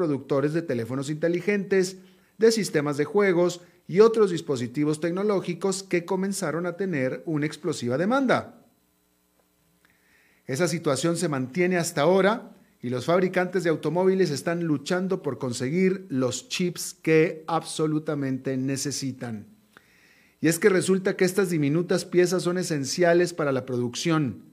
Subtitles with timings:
[0.00, 1.98] productores de teléfonos inteligentes,
[2.38, 8.64] de sistemas de juegos y otros dispositivos tecnológicos que comenzaron a tener una explosiva demanda.
[10.46, 16.06] Esa situación se mantiene hasta ahora y los fabricantes de automóviles están luchando por conseguir
[16.08, 19.48] los chips que absolutamente necesitan.
[20.40, 24.44] Y es que resulta que estas diminutas piezas son esenciales para la producción.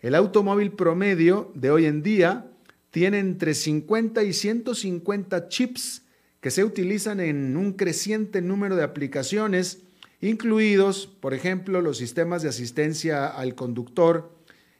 [0.00, 2.51] El automóvil promedio de hoy en día
[2.92, 6.02] tiene entre 50 y 150 chips
[6.40, 9.82] que se utilizan en un creciente número de aplicaciones,
[10.20, 14.30] incluidos, por ejemplo, los sistemas de asistencia al conductor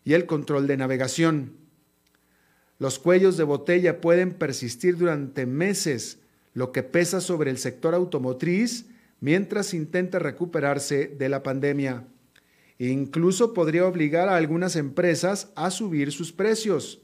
[0.04, 1.54] y el control de navegación.
[2.78, 6.18] Los cuellos de botella pueden persistir durante meses,
[6.52, 8.86] lo que pesa sobre el sector automotriz
[9.20, 12.04] mientras intenta recuperarse de la pandemia.
[12.78, 17.00] Incluso podría obligar a algunas empresas a subir sus precios.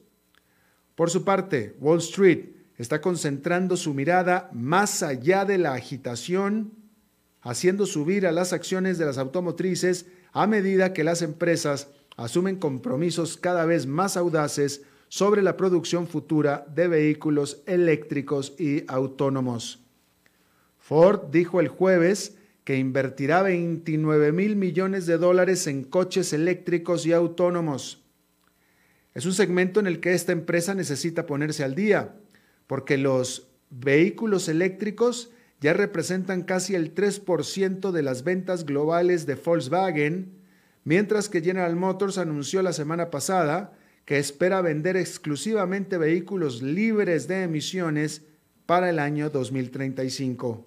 [0.98, 6.73] Por su parte, Wall Street está concentrando su mirada más allá de la agitación,
[7.41, 13.37] haciendo subir a las acciones de las automotrices a medida que las empresas asumen compromisos
[13.37, 19.85] cada vez más audaces sobre la producción futura de vehículos eléctricos y autónomos.
[20.80, 27.13] Ford dijo el jueves que invertirá 29 mil millones de dólares en coches eléctricos y
[27.13, 28.02] autónomos.
[29.14, 32.14] Es un segmento en el que esta empresa necesita ponerse al día,
[32.66, 40.32] porque los vehículos eléctricos ya representan casi el 3% de las ventas globales de Volkswagen,
[40.84, 43.73] mientras que General Motors anunció la semana pasada
[44.04, 48.23] que espera vender exclusivamente vehículos libres de emisiones
[48.64, 50.66] para el año 2035.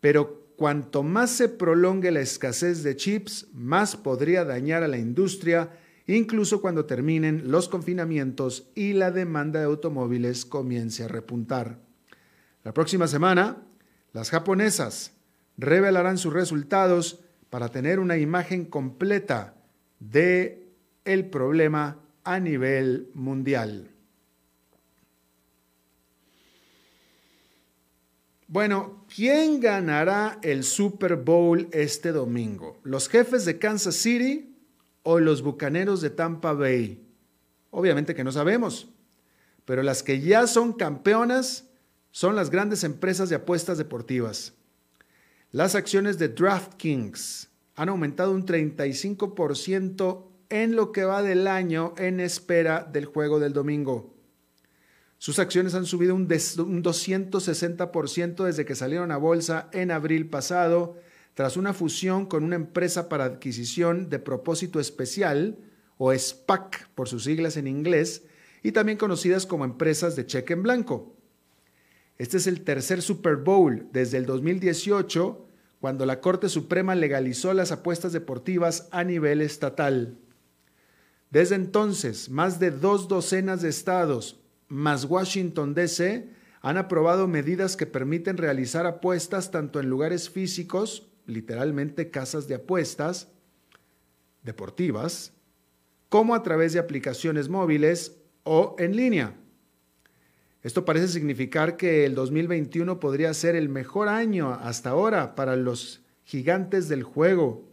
[0.00, 5.70] Pero cuanto más se prolongue la escasez de chips, más podría dañar a la industria,
[6.16, 11.78] incluso cuando terminen los confinamientos y la demanda de automóviles comience a repuntar.
[12.64, 13.62] La próxima semana,
[14.12, 15.12] las japonesas
[15.56, 19.54] revelarán sus resultados para tener una imagen completa
[19.98, 20.68] de
[21.04, 23.90] el problema a nivel mundial.
[28.46, 32.80] Bueno, ¿quién ganará el Super Bowl este domingo?
[32.82, 34.49] ¿Los jefes de Kansas City
[35.02, 37.06] o los Bucaneros de Tampa Bay?
[37.70, 38.88] Obviamente que no sabemos,
[39.64, 41.68] pero las que ya son campeonas
[42.10, 44.54] son las grandes empresas de apuestas deportivas.
[45.52, 52.20] Las acciones de DraftKings han aumentado un 35% en lo que va del año en
[52.20, 54.14] espera del juego del domingo.
[55.18, 60.98] Sus acciones han subido un, 260% desde que salieron a bolsa en abril pasado,
[61.40, 65.56] tras una fusión con una empresa para adquisición de propósito especial,
[65.96, 68.24] o SPAC por sus siglas en inglés,
[68.62, 71.16] y también conocidas como empresas de cheque en blanco.
[72.18, 75.46] Este es el tercer Super Bowl desde el 2018,
[75.80, 80.18] cuando la Corte Suprema legalizó las apuestas deportivas a nivel estatal.
[81.30, 86.28] Desde entonces, más de dos docenas de estados, más Washington, D.C.,
[86.60, 93.28] han aprobado medidas que permiten realizar apuestas tanto en lugares físicos, literalmente casas de apuestas,
[94.42, 95.32] deportivas,
[96.08, 99.34] como a través de aplicaciones móviles o en línea.
[100.62, 106.02] Esto parece significar que el 2021 podría ser el mejor año hasta ahora para los
[106.24, 107.64] gigantes del juego.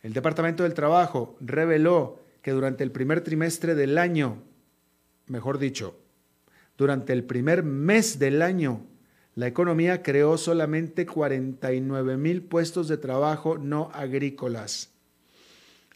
[0.02, 4.42] El Departamento del Trabajo reveló que durante el primer trimestre del año,
[5.26, 6.01] mejor dicho,
[6.76, 8.86] durante el primer mes del año,
[9.34, 14.90] la economía creó solamente 49 mil puestos de trabajo no agrícolas.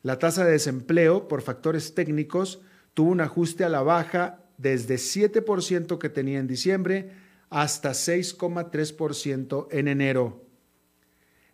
[0.02, 2.61] La tasa de desempleo por factores técnicos
[2.94, 7.11] tuvo un ajuste a la baja desde 7% que tenía en diciembre
[7.50, 10.44] hasta 6,3% en enero.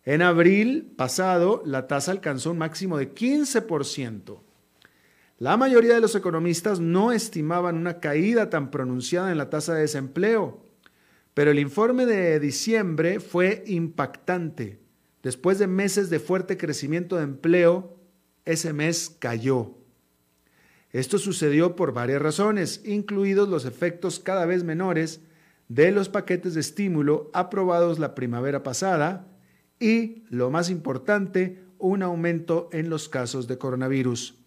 [0.05, 4.39] En abril pasado, la tasa alcanzó un máximo de 15%.
[5.43, 9.81] La mayoría de los economistas no estimaban una caída tan pronunciada en la tasa de
[9.81, 10.63] desempleo,
[11.33, 14.79] pero el informe de diciembre fue impactante.
[15.21, 17.97] Después de meses de fuerte crecimiento de empleo,
[18.45, 19.75] ese mes cayó.
[20.91, 25.19] Esto sucedió por varias razones, incluidos los efectos cada vez menores
[25.67, 29.27] de los paquetes de estímulo aprobados la primavera pasada
[29.77, 34.39] y, lo más importante, un aumento en los casos de coronavirus.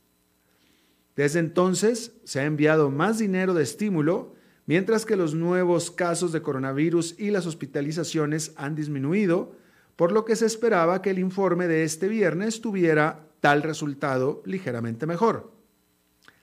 [1.16, 4.34] Desde entonces se ha enviado más dinero de estímulo,
[4.66, 9.56] mientras que los nuevos casos de coronavirus y las hospitalizaciones han disminuido,
[9.96, 15.06] por lo que se esperaba que el informe de este viernes tuviera tal resultado ligeramente
[15.06, 15.52] mejor.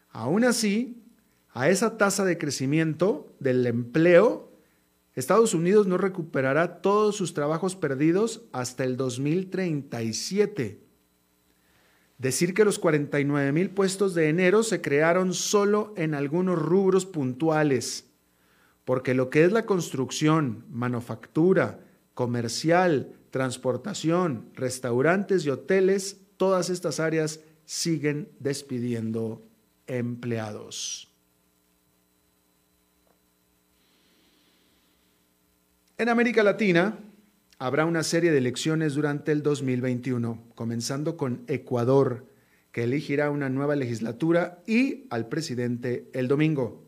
[0.09, 1.03] Aún así,
[1.51, 4.51] a esa tasa de crecimiento del empleo,
[5.13, 10.82] Estados Unidos no recuperará todos sus trabajos perdidos hasta el 2037.
[12.18, 18.06] Decir que los 49 mil puestos de enero se crearon solo en algunos rubros puntuales,
[18.86, 21.80] porque lo que es la construcción, manufactura,
[22.13, 29.42] comercial, transportación, restaurantes y hoteles, todas estas áreas siguen despidiendo
[29.88, 31.10] empleados.
[35.98, 37.00] En América Latina,
[37.63, 42.27] habrá una serie de elecciones durante el 2021, comenzando con Ecuador,
[42.74, 46.83] que elegirá una nueva legislatura y al presidente el domingo.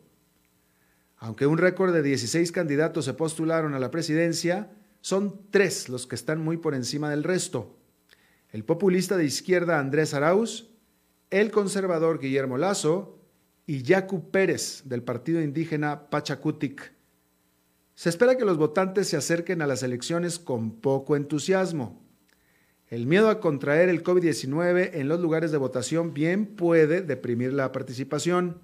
[1.16, 4.70] Aunque un récord de 16 candidatos se postularon a la presidencia,
[5.00, 7.78] son tres los que están muy por encima del resto.
[8.50, 10.68] El populista de izquierda Andrés Arauz,
[11.30, 13.18] el conservador Guillermo Lazo
[13.64, 16.95] y Yacu Pérez del partido indígena Pachacutic.
[17.96, 21.98] Se espera que los votantes se acerquen a las elecciones con poco entusiasmo.
[22.88, 27.72] El miedo a contraer el COVID-19 en los lugares de votación bien puede deprimir la
[27.72, 28.58] participación.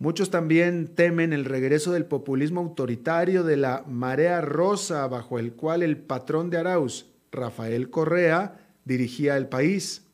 [0.00, 5.84] Muchos también temen el regreso del populismo autoritario de la marea rosa bajo el cual
[5.84, 10.08] el patrón de Arauz, Rafael Correa, dirigía el país.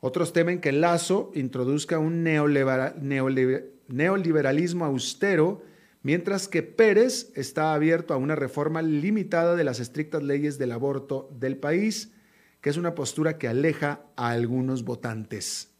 [0.00, 5.62] Otros temen que Lazo introduzca un neoliberalismo austero
[6.06, 11.28] mientras que Pérez está abierto a una reforma limitada de las estrictas leyes del aborto
[11.36, 12.12] del país,
[12.60, 15.72] que es una postura que aleja a algunos votantes.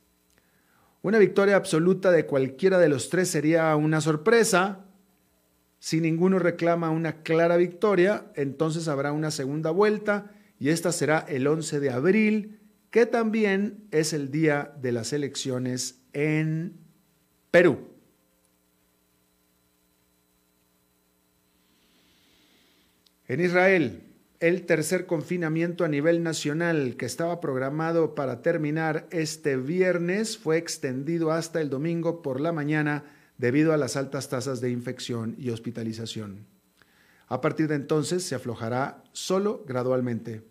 [1.00, 4.86] Una victoria absoluta de cualquiera de los tres sería una sorpresa.
[5.78, 11.46] Si ninguno reclama una clara victoria, entonces habrá una segunda vuelta y esta será el
[11.46, 12.58] 11 de abril,
[12.90, 16.80] que también es el día de las elecciones en
[17.52, 17.95] Perú.
[23.28, 24.02] En Israel,
[24.38, 31.32] el tercer confinamiento a nivel nacional que estaba programado para terminar este viernes fue extendido
[31.32, 33.04] hasta el domingo por la mañana
[33.36, 36.46] debido a las altas tasas de infección y hospitalización.
[37.26, 40.42] A partir de entonces se aflojará solo gradualmente.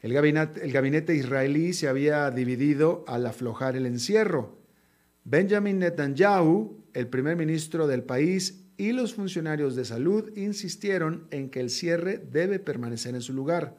[0.00, 4.56] El gabinete, el gabinete israelí se había dividido al aflojar el encierro.
[5.24, 11.58] Benjamin Netanyahu, el primer ministro del país, y los funcionarios de salud insistieron en que
[11.60, 13.76] el cierre debe permanecer en su lugar.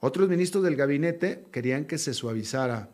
[0.00, 2.90] Otros ministros del gabinete querían que se suavizara.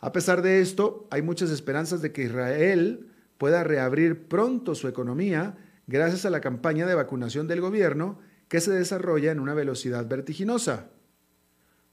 [0.00, 5.56] A pesar de esto, hay muchas esperanzas de que Israel pueda reabrir pronto su economía
[5.86, 10.90] gracias a la campaña de vacunación del gobierno que se desarrolla en una velocidad vertiginosa.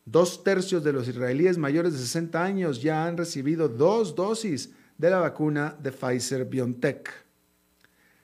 [0.03, 5.09] Dos tercios de los israelíes mayores de 60 años ya han recibido dos dosis de
[5.09, 7.28] la vacuna de Pfizer BioNTech.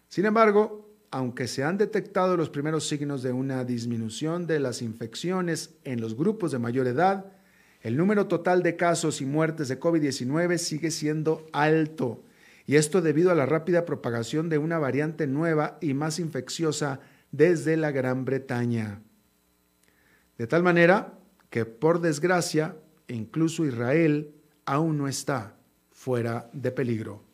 [0.08, 5.76] Sin embargo, aunque se han detectado los primeros signos de una disminución de las infecciones
[5.84, 7.32] en los grupos de mayor edad,
[7.82, 12.24] el número total de casos y muertes de COVID-19 sigue siendo alto,
[12.66, 17.00] y esto debido a la rápida propagación de una variante nueva y más infecciosa
[17.32, 19.02] desde la Gran Bretaña.
[20.38, 21.20] De tal manera
[21.50, 22.76] que por desgracia,
[23.08, 24.34] incluso Israel
[24.66, 25.56] aún no está
[25.92, 27.25] fuera de peligro.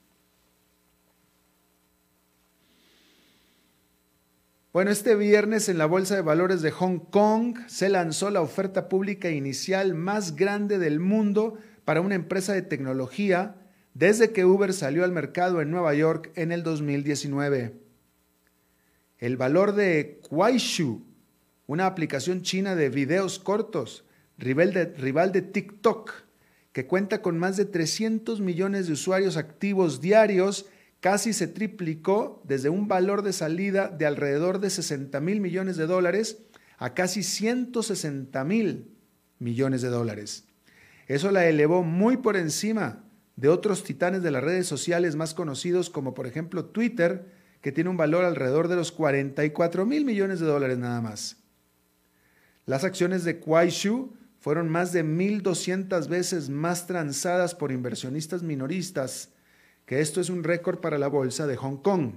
[4.73, 8.87] Bueno, este viernes en la Bolsa de Valores de Hong Kong se lanzó la oferta
[8.87, 13.57] pública inicial más grande del mundo para una empresa de tecnología
[13.93, 17.73] desde que Uber salió al mercado en Nueva York en el 2019.
[19.17, 21.03] El valor de Kuaishu,
[21.67, 24.05] una aplicación china de videos cortos,
[24.37, 26.13] rival de, rival de TikTok,
[26.71, 30.67] que cuenta con más de 300 millones de usuarios activos diarios,
[31.01, 35.87] casi se triplicó desde un valor de salida de alrededor de 60 mil millones de
[35.87, 36.43] dólares
[36.77, 38.95] a casi 160 mil
[39.39, 40.45] millones de dólares.
[41.07, 43.03] Eso la elevó muy por encima
[43.35, 47.25] de otros titanes de las redes sociales más conocidos como por ejemplo Twitter,
[47.61, 51.37] que tiene un valor alrededor de los 44 mil millones de dólares nada más.
[52.67, 59.29] Las acciones de Kuaishu fueron más de 1.200 veces más transadas por inversionistas minoristas
[59.91, 62.13] que esto es un récord para la bolsa de Hong Kong.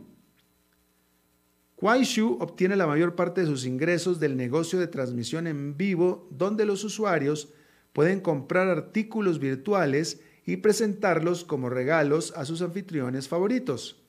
[1.75, 6.67] Kuaishu obtiene la mayor parte de sus ingresos del negocio de transmisión en vivo, donde
[6.67, 7.53] los usuarios
[7.93, 14.01] pueden comprar artículos virtuales y presentarlos como regalos a sus anfitriones favoritos.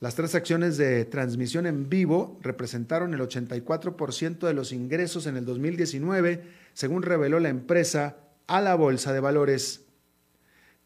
[0.00, 6.42] Las transacciones de transmisión en vivo representaron el 84% de los ingresos en el 2019,
[6.72, 8.16] según reveló la empresa
[8.48, 9.85] a la Bolsa de Valores.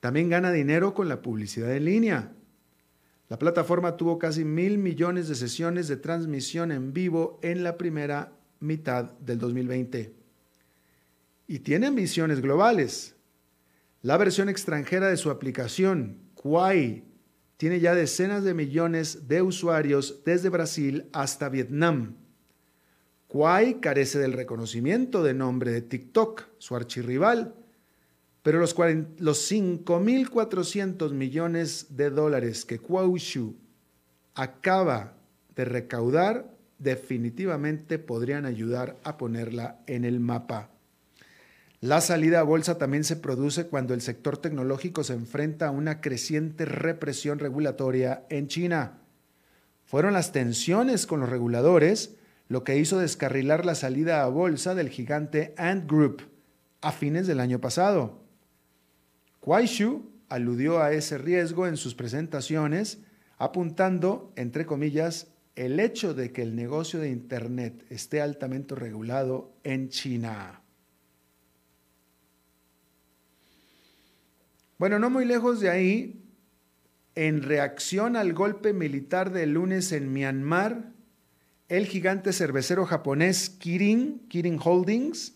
[0.00, 2.32] También gana dinero con la publicidad en línea.
[3.28, 8.32] La plataforma tuvo casi mil millones de sesiones de transmisión en vivo en la primera
[8.58, 10.14] mitad del 2020.
[11.46, 13.14] Y tiene ambiciones globales.
[14.02, 17.04] La versión extranjera de su aplicación, Kwai,
[17.58, 22.16] tiene ya decenas de millones de usuarios desde Brasil hasta Vietnam.
[23.28, 27.54] Kwai carece del reconocimiento de nombre de TikTok, su archirrival,
[28.42, 28.74] pero los,
[29.18, 33.56] los 5.400 millones de dólares que Kuaushu
[34.34, 35.14] acaba
[35.54, 40.70] de recaudar definitivamente podrían ayudar a ponerla en el mapa.
[41.82, 46.00] La salida a bolsa también se produce cuando el sector tecnológico se enfrenta a una
[46.00, 48.98] creciente represión regulatoria en China.
[49.86, 52.16] Fueron las tensiones con los reguladores
[52.48, 56.22] lo que hizo descarrilar la salida a bolsa del gigante Ant Group
[56.80, 58.19] a fines del año pasado.
[59.40, 62.98] Kuaishu aludió a ese riesgo en sus presentaciones,
[63.38, 69.88] apuntando, entre comillas, el hecho de que el negocio de Internet esté altamente regulado en
[69.88, 70.62] China.
[74.78, 76.24] Bueno, no muy lejos de ahí,
[77.14, 80.92] en reacción al golpe militar del lunes en Myanmar,
[81.68, 85.34] el gigante cervecero japonés Kirin, Kirin Holdings,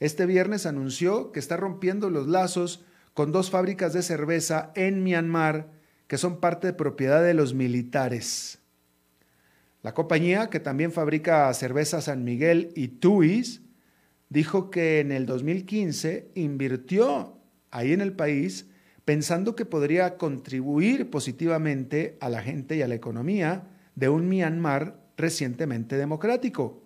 [0.00, 2.85] este viernes anunció que está rompiendo los lazos
[3.16, 5.70] con dos fábricas de cerveza en Myanmar
[6.06, 8.58] que son parte de propiedad de los militares.
[9.82, 13.62] La compañía, que también fabrica cerveza San Miguel y Tuis,
[14.28, 17.38] dijo que en el 2015 invirtió
[17.70, 18.66] ahí en el país
[19.06, 25.00] pensando que podría contribuir positivamente a la gente y a la economía de un Myanmar
[25.16, 26.82] recientemente democrático.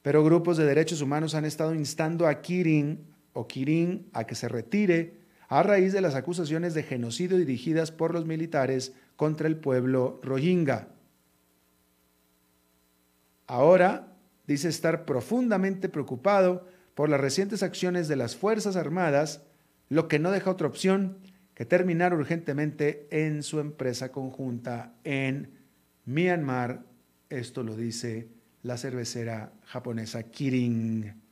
[0.00, 4.48] Pero grupos de derechos humanos han estado instando a Kirin o Kirin a que se
[4.48, 5.14] retire
[5.46, 10.88] a raíz de las acusaciones de genocidio dirigidas por los militares contra el pueblo rohingya.
[13.46, 14.12] Ahora
[14.48, 16.66] dice estar profundamente preocupado
[16.96, 19.42] por las recientes acciones de las Fuerzas Armadas,
[19.88, 21.18] lo que no deja otra opción
[21.54, 25.52] que terminar urgentemente en su empresa conjunta en
[26.06, 26.82] Myanmar.
[27.30, 28.30] Esto lo dice
[28.64, 31.27] la cervecera japonesa Kirin.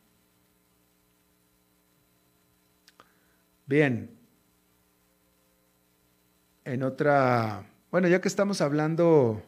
[3.67, 4.11] Bien.
[6.65, 9.43] En otra, bueno, ya que estamos hablando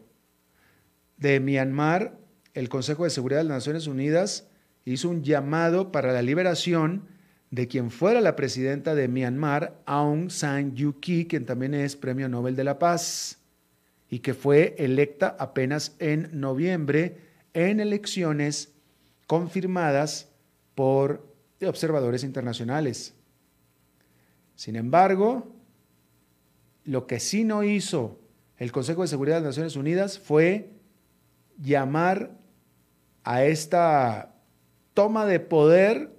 [1.17, 2.19] de Myanmar,
[2.55, 4.49] el Consejo de Seguridad de las Naciones Unidas
[4.85, 7.07] hizo un llamado para la liberación
[7.51, 12.29] de quien fuera la presidenta de Myanmar, Aung San Suu Kyi, quien también es Premio
[12.29, 13.39] Nobel de la Paz
[14.11, 17.19] y que fue electa apenas en noviembre
[17.55, 18.73] en elecciones
[19.27, 20.29] confirmadas
[20.75, 21.27] por
[21.61, 23.15] observadores internacionales.
[24.59, 25.55] Sin embargo,
[26.83, 28.19] lo que sí no hizo
[28.57, 30.73] el Consejo de Seguridad de las Naciones Unidas fue
[31.63, 32.37] llamar
[33.23, 34.35] a esta
[34.95, 36.13] toma de poder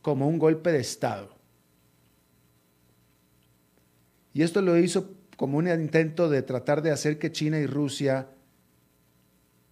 [0.00, 1.36] como un golpe de Estado.
[4.32, 8.30] Y esto lo hizo como un intento de tratar de hacer que China y Rusia,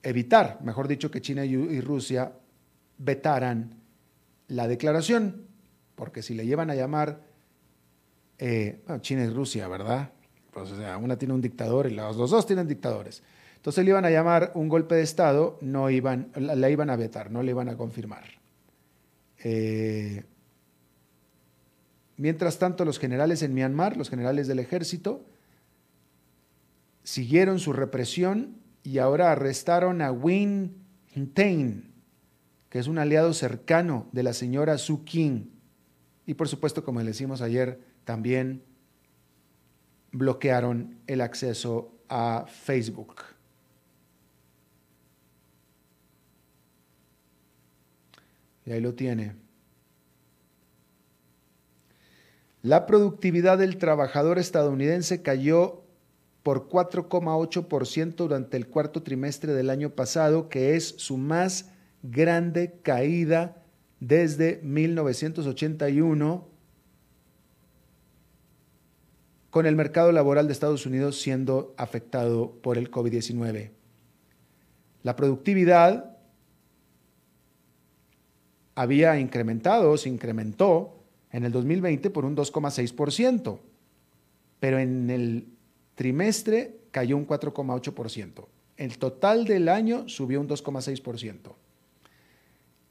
[0.02, 2.34] evitar, mejor dicho, que China y Rusia
[2.98, 3.80] vetaran
[4.46, 5.46] la declaración,
[5.94, 7.29] porque si le llevan a llamar,
[8.40, 10.10] eh, China y Rusia, ¿verdad?
[10.50, 13.22] Pues, o sea, una tiene un dictador y los, dos tienen dictadores.
[13.56, 17.30] Entonces le iban a llamar un golpe de Estado, no iban, la, iban a vetar,
[17.30, 18.24] no le iban a confirmar.
[19.44, 20.24] Eh,
[22.16, 25.22] mientras tanto, los generales en Myanmar, los generales del ejército,
[27.04, 30.76] siguieron su represión y ahora arrestaron a Win
[31.14, 31.92] Hintain,
[32.70, 35.50] que es un aliado cercano de la señora Su King.
[36.24, 38.64] Y por supuesto, como le decimos ayer, también
[40.10, 43.22] bloquearon el acceso a Facebook.
[48.66, 49.36] Y ahí lo tiene.
[52.62, 55.84] La productividad del trabajador estadounidense cayó
[56.42, 61.70] por 4,8% durante el cuarto trimestre del año pasado, que es su más
[62.02, 63.62] grande caída
[64.00, 66.49] desde 1981,
[69.50, 73.70] con el mercado laboral de Estados Unidos siendo afectado por el COVID-19.
[75.02, 76.16] La productividad
[78.74, 80.96] había incrementado, se incrementó
[81.32, 83.58] en el 2020 por un 2,6%,
[84.58, 85.48] pero en el
[85.94, 88.46] trimestre cayó un 4,8%.
[88.76, 91.52] El total del año subió un 2,6%.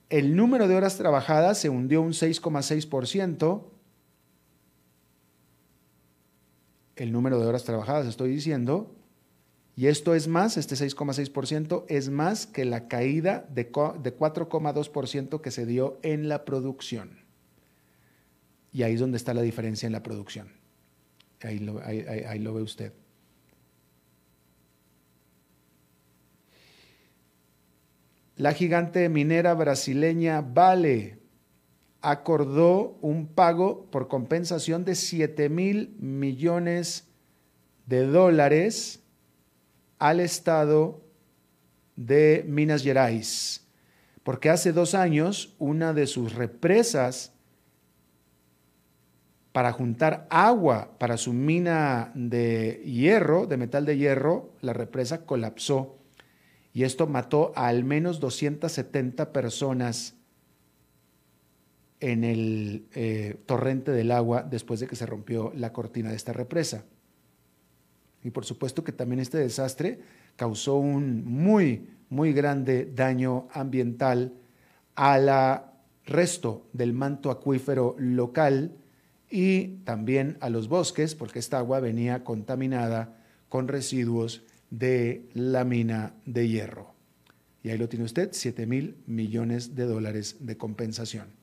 [0.10, 3.64] El número de horas trabajadas se hundió un 6,6%.
[7.00, 8.94] El número de horas trabajadas, estoy diciendo.
[9.74, 15.66] Y esto es más, este 6,6% es más que la caída de 4,2% que se
[15.66, 17.24] dio en la producción.
[18.74, 20.52] Y ahí es donde está la diferencia en la producción.
[21.42, 22.92] Ahí lo, ahí, lo ve usted.
[28.36, 31.19] La gigante minera brasileña Vale
[32.02, 37.08] acordó un pago por compensación de 7 mil millones
[37.86, 39.02] de dólares
[39.98, 41.02] al Estado
[41.96, 43.68] de Minas Gerais,
[44.24, 47.34] porque hace dos años una de sus represas
[49.52, 56.00] para juntar agua para su mina de hierro, de metal de hierro, la represa colapsó
[56.74, 60.16] y esto mató a al menos 270 personas
[62.00, 66.34] en el eh, torrente del agua después de que se rompió la cortina de esta
[66.34, 66.86] represa.
[68.24, 70.00] Y por supuesto que también este desastre
[70.36, 74.34] causó un muy, muy grande daño ambiental
[74.96, 75.64] al
[76.06, 78.76] resto del manto acuífero local
[79.30, 86.14] y también a los bosques, porque esta agua venía contaminada con residuos de la mina
[86.26, 86.94] de hierro.
[87.64, 91.39] Y ahí lo tiene usted, 7 mil millones de dólares de compensación.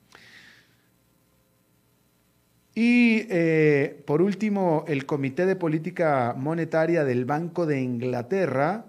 [2.79, 8.85] Y eh, por último, el Comité de Política Monetaria del Banco de Inglaterra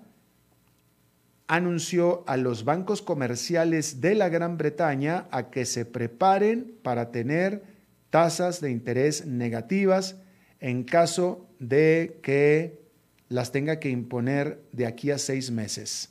[1.47, 7.63] anunció a los bancos comerciales de la Gran Bretaña a que se preparen para tener
[8.09, 10.17] tasas de interés negativas
[10.59, 12.81] en caso de que
[13.29, 16.09] las tenga que imponer de aquí a seis meses.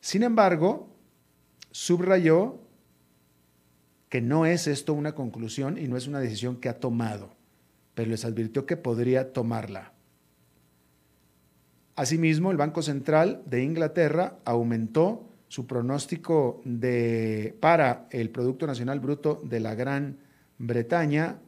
[0.00, 0.88] Sin embargo,
[1.72, 2.60] subrayó
[4.08, 7.30] que no es esto una conclusión y no es una decisión que ha tomado,
[7.94, 9.92] pero les advirtió que podría tomarla.
[11.96, 19.42] Asimismo, el Banco Central de Inglaterra aumentó su pronóstico de, para el Producto Nacional Bruto
[19.44, 20.18] de la Gran
[20.58, 21.38] Bretaña,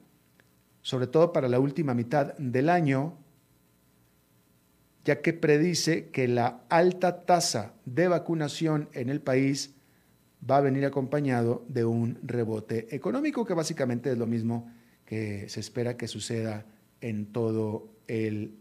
[0.82, 3.16] sobre todo para la última mitad del año,
[5.04, 9.74] ya que predice que la alta tasa de vacunación en el país
[10.48, 14.72] va a venir acompañado de un rebote económico, que básicamente es lo mismo
[15.04, 16.64] que se espera que suceda
[17.00, 18.56] en todo el,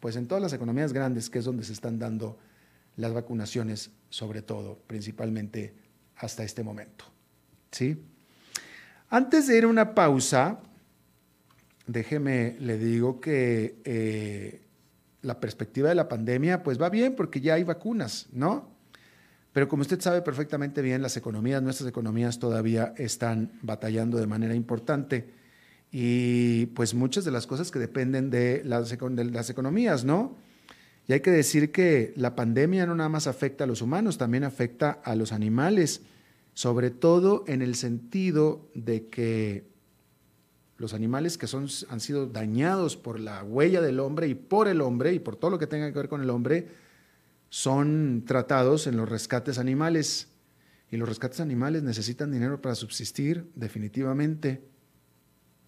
[0.00, 2.38] pues en todas las economías grandes, que es donde se están dando
[2.96, 5.74] las vacunaciones, sobre todo, principalmente
[6.16, 7.04] hasta este momento.
[7.70, 8.02] ¿Sí?
[9.10, 10.60] Antes de ir a una pausa,
[11.86, 14.66] déjeme, le digo que eh,
[15.22, 18.75] la perspectiva de la pandemia, pues va bien porque ya hay vacunas, ¿no?
[19.56, 24.54] Pero como usted sabe perfectamente bien, las economías, nuestras economías todavía están batallando de manera
[24.54, 25.30] importante
[25.90, 30.36] y pues muchas de las cosas que dependen de las, economías, ¿no?
[31.08, 34.44] Y hay que decir que la pandemia no nada más afecta a los humanos, también
[34.44, 36.02] afecta a los animales
[36.52, 39.70] sobre todo en el sentido de que
[40.76, 44.82] los animales que son, han sido dañados por la huella del hombre y por el
[44.82, 46.84] hombre y por todo lo que tenga que ver con el hombre,
[47.48, 50.28] son tratados en los rescates animales.
[50.90, 54.62] Y los rescates animales necesitan dinero para subsistir, definitivamente.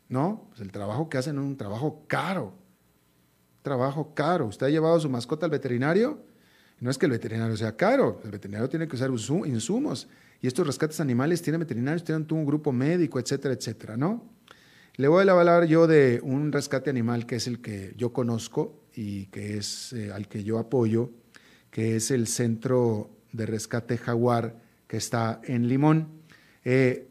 [0.09, 0.47] ¿No?
[0.49, 2.55] Pues el trabajo que hacen es un trabajo caro.
[3.63, 4.47] Trabajo caro.
[4.47, 6.25] ¿Usted ha llevado a su mascota al veterinario?
[6.81, 10.09] No es que el veterinario sea caro, el veterinario tiene que usar insumos.
[10.41, 14.25] Y estos rescates animales tienen veterinarios, tienen un grupo médico, etcétera, etcétera, ¿no?
[14.95, 18.85] Le voy a hablar yo de un rescate animal que es el que yo conozco
[18.95, 21.11] y que es eh, al que yo apoyo,
[21.79, 24.57] que es el Centro de Rescate Jaguar
[24.89, 26.09] que está en Limón.
[26.65, 27.07] Eh,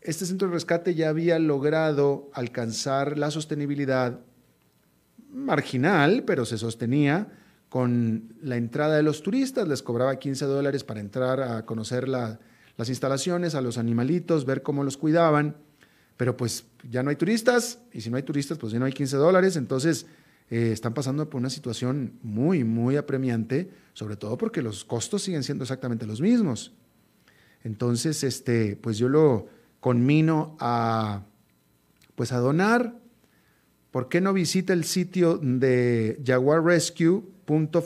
[0.00, 4.18] este centro de rescate ya había logrado alcanzar la sostenibilidad
[5.32, 7.28] marginal, pero se sostenía
[7.68, 12.88] con la entrada de los turistas, les cobraba 15 dólares para entrar a conocer las
[12.88, 15.58] instalaciones, a los animalitos, ver cómo los cuidaban,
[16.16, 18.92] pero pues ya no hay turistas, y si no hay turistas, pues ya no hay
[18.92, 20.06] 15 dólares, entonces
[20.50, 25.42] eh, están pasando por una situación muy, muy apremiante, sobre todo porque los costos siguen
[25.42, 26.72] siendo exactamente los mismos.
[27.64, 29.46] Entonces, este, pues yo lo
[29.80, 31.24] conmino a,
[32.14, 32.94] pues a donar.
[33.90, 37.22] ¿Por qué no visita el sitio de Jaguar Rescue?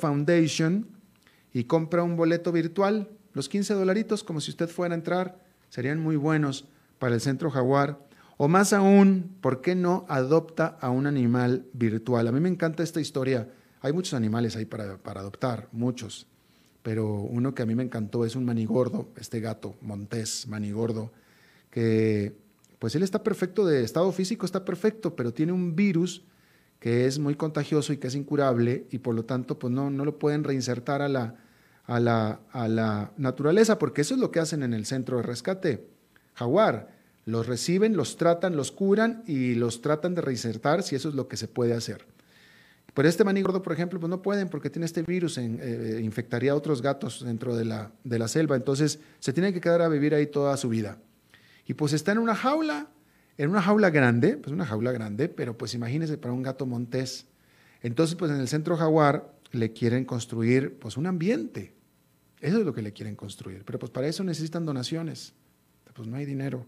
[0.01, 0.88] Foundation
[1.53, 3.09] y compra un boleto virtual.
[3.33, 6.66] Los 15 dolaritos, como si usted fuera a entrar, serían muy buenos
[6.98, 7.98] para el centro jaguar.
[8.37, 12.27] O más aún, ¿por qué no adopta a un animal virtual?
[12.27, 13.49] A mí me encanta esta historia.
[13.81, 16.27] Hay muchos animales ahí para, para adoptar, muchos.
[16.83, 21.12] Pero uno que a mí me encantó es un manigordo, este gato, Montés, manigordo,
[21.71, 22.37] que
[22.79, 26.25] pues él está perfecto de estado físico, está perfecto, pero tiene un virus
[26.81, 30.05] que es muy contagioso y que es incurable y por lo tanto pues no, no
[30.05, 31.37] lo pueden reinsertar a la,
[31.85, 35.23] a, la, a la naturaleza, porque eso es lo que hacen en el centro de
[35.23, 35.87] rescate.
[36.35, 36.88] Jaguar,
[37.25, 41.29] los reciben, los tratan, los curan y los tratan de reinsertar si eso es lo
[41.29, 42.07] que se puede hacer.
[42.95, 46.01] Pero este maní gordo, por ejemplo, pues no pueden porque tiene este virus, en, eh,
[46.03, 49.81] infectaría a otros gatos dentro de la, de la selva, entonces se tiene que quedar
[49.81, 50.99] a vivir ahí toda su vida.
[51.67, 52.89] Y pues está en una jaula,
[53.39, 57.27] en una jaula grande, pues una jaula grande, pero pues imagínense para un gato montés.
[57.83, 61.75] Entonces, pues en el centro jaguar le quieren construir pues un ambiente.
[62.41, 63.65] Eso es lo que le quieren construir.
[63.65, 65.33] Pero pues para eso necesitan donaciones.
[65.95, 66.67] Pues no hay dinero.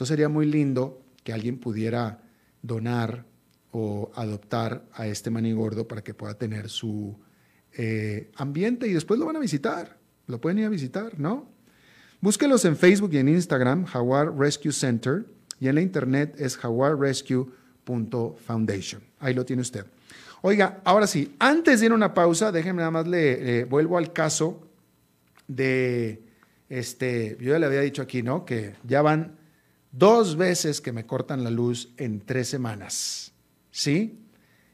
[0.00, 2.22] Entonces sería muy lindo que alguien pudiera
[2.62, 3.26] donar
[3.70, 7.18] o adoptar a este manigordo para que pueda tener su
[7.74, 9.98] eh, ambiente y después lo van a visitar.
[10.26, 11.50] Lo pueden ir a visitar, ¿no?
[12.22, 15.26] Búsquelos en Facebook y en Instagram, Jaguar Rescue Center
[15.60, 19.02] y en la internet es jaguarrescue.foundation.
[19.18, 19.84] Ahí lo tiene usted.
[20.40, 24.14] Oiga, ahora sí, antes de ir a una pausa, déjenme nada más le, vuelvo al
[24.14, 24.66] caso
[25.46, 26.22] de
[26.70, 28.46] este, yo ya le había dicho aquí, ¿no?
[28.46, 29.38] Que ya van
[29.92, 33.32] dos veces que me cortan la luz en tres semanas.
[33.70, 34.18] ¿Sí?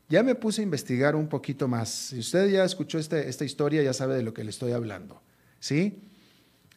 [0.08, 1.88] Ya me puse a investigar un poquito más.
[1.88, 5.20] Si usted ya escuchó este, esta historia, ya sabe de lo que le estoy hablando.
[5.58, 6.00] ¿Sí?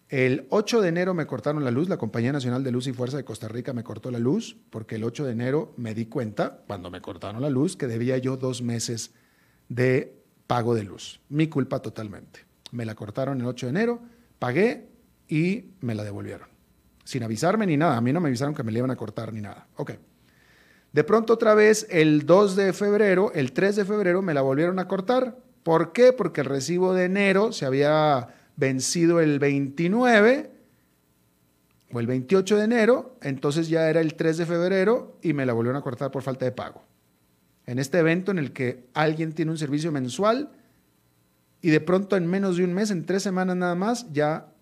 [0.09, 3.17] El 8 de enero me cortaron la luz, la Compañía Nacional de Luz y Fuerza
[3.17, 6.63] de Costa Rica me cortó la luz, porque el 8 de enero me di cuenta,
[6.65, 9.11] cuando me cortaron la luz, que debía yo dos meses
[9.67, 11.19] de pago de luz.
[11.29, 12.39] Mi culpa totalmente.
[12.71, 13.99] Me la cortaron el 8 de enero,
[14.39, 14.87] pagué
[15.27, 16.49] y me la devolvieron.
[17.09, 17.97] Sin avisarme ni nada.
[17.97, 19.65] A mí no me avisaron que me la iban a cortar ni nada.
[19.77, 19.93] Ok.
[20.93, 24.77] De pronto otra vez, el 2 de febrero, el 3 de febrero, me la volvieron
[24.77, 25.35] a cortar.
[25.63, 26.13] ¿Por qué?
[26.13, 30.51] Porque el recibo de enero se había vencido el 29
[31.91, 35.53] o el 28 de enero, entonces ya era el 3 de febrero y me la
[35.53, 36.83] volvieron a cortar por falta de pago.
[37.65, 40.51] En este evento en el que alguien tiene un servicio mensual
[41.59, 44.53] y de pronto en menos de un mes, en tres semanas nada más, ya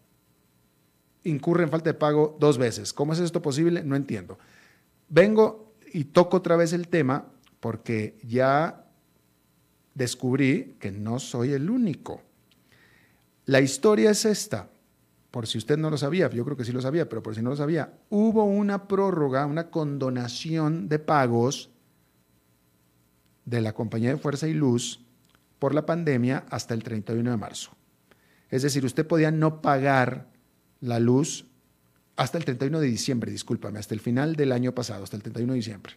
[1.23, 2.93] incurre en falta de pago dos veces.
[2.93, 3.83] ¿Cómo es esto posible?
[3.83, 4.37] No entiendo.
[5.09, 7.25] Vengo y toco otra vez el tema
[7.59, 8.85] porque ya
[9.93, 12.21] descubrí que no soy el único.
[13.45, 14.69] La historia es esta,
[15.31, 17.41] por si usted no lo sabía, yo creo que sí lo sabía, pero por si
[17.41, 21.69] no lo sabía, hubo una prórroga, una condonación de pagos
[23.45, 24.99] de la Compañía de Fuerza y Luz
[25.59, 27.71] por la pandemia hasta el 31 de marzo.
[28.49, 30.27] Es decir, usted podía no pagar
[30.81, 31.45] la luz
[32.15, 35.53] hasta el 31 de diciembre, discúlpame, hasta el final del año pasado, hasta el 31
[35.53, 35.93] de diciembre,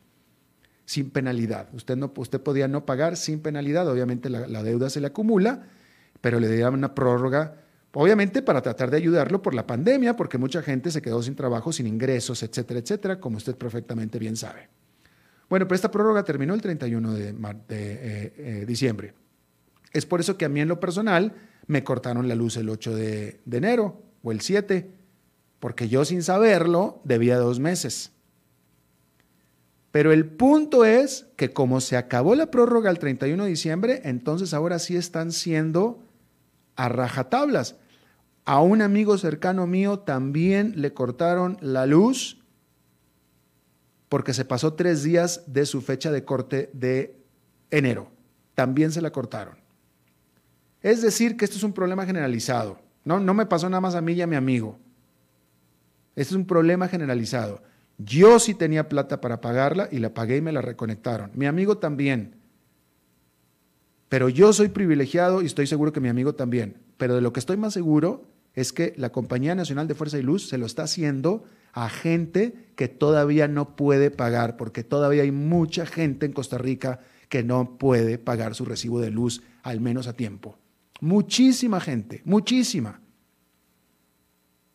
[0.84, 1.68] sin penalidad.
[1.72, 5.64] Usted, no, usted podía no pagar sin penalidad, obviamente la, deuda se le acumula
[6.20, 7.56] pero le dieron una prórroga,
[7.92, 11.72] obviamente para tratar de ayudarlo por la pandemia, porque mucha gente se quedó sin trabajo,
[11.72, 14.68] sin ingresos, etcétera, etcétera, como usted perfectamente bien sabe.
[15.48, 17.34] Bueno, pero esta prórroga terminó el 31 de, de
[17.70, 19.14] eh, eh, diciembre.
[19.92, 21.32] Es por eso que a mí en lo personal
[21.66, 24.90] me cortaron la luz el 8 de, de enero o el 7,
[25.58, 28.12] porque yo sin saberlo debía dos meses.
[29.90, 34.54] Pero el punto es que como se acabó la prórroga el 31 de diciembre, entonces
[34.54, 36.04] ahora sí están siendo
[36.76, 37.76] a rajatablas.
[38.44, 42.38] A un amigo cercano mío también le cortaron la luz
[44.08, 47.16] porque se pasó tres días de su fecha de corte de
[47.70, 48.10] enero.
[48.54, 49.56] También se la cortaron.
[50.82, 52.80] Es decir, que esto es un problema generalizado.
[53.04, 54.78] No, no me pasó nada más a mí y a mi amigo.
[56.16, 57.62] Esto es un problema generalizado.
[57.98, 61.30] Yo sí tenía plata para pagarla y la pagué y me la reconectaron.
[61.34, 62.36] Mi amigo también.
[64.08, 66.78] Pero yo soy privilegiado y estoy seguro que mi amigo también.
[66.96, 70.22] Pero de lo que estoy más seguro es que la Compañía Nacional de Fuerza y
[70.22, 75.30] Luz se lo está haciendo a gente que todavía no puede pagar, porque todavía hay
[75.30, 80.08] mucha gente en Costa Rica que no puede pagar su recibo de luz, al menos
[80.08, 80.58] a tiempo.
[81.00, 83.00] Muchísima gente, muchísima.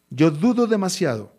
[0.09, 1.35] Yo dudo demasiado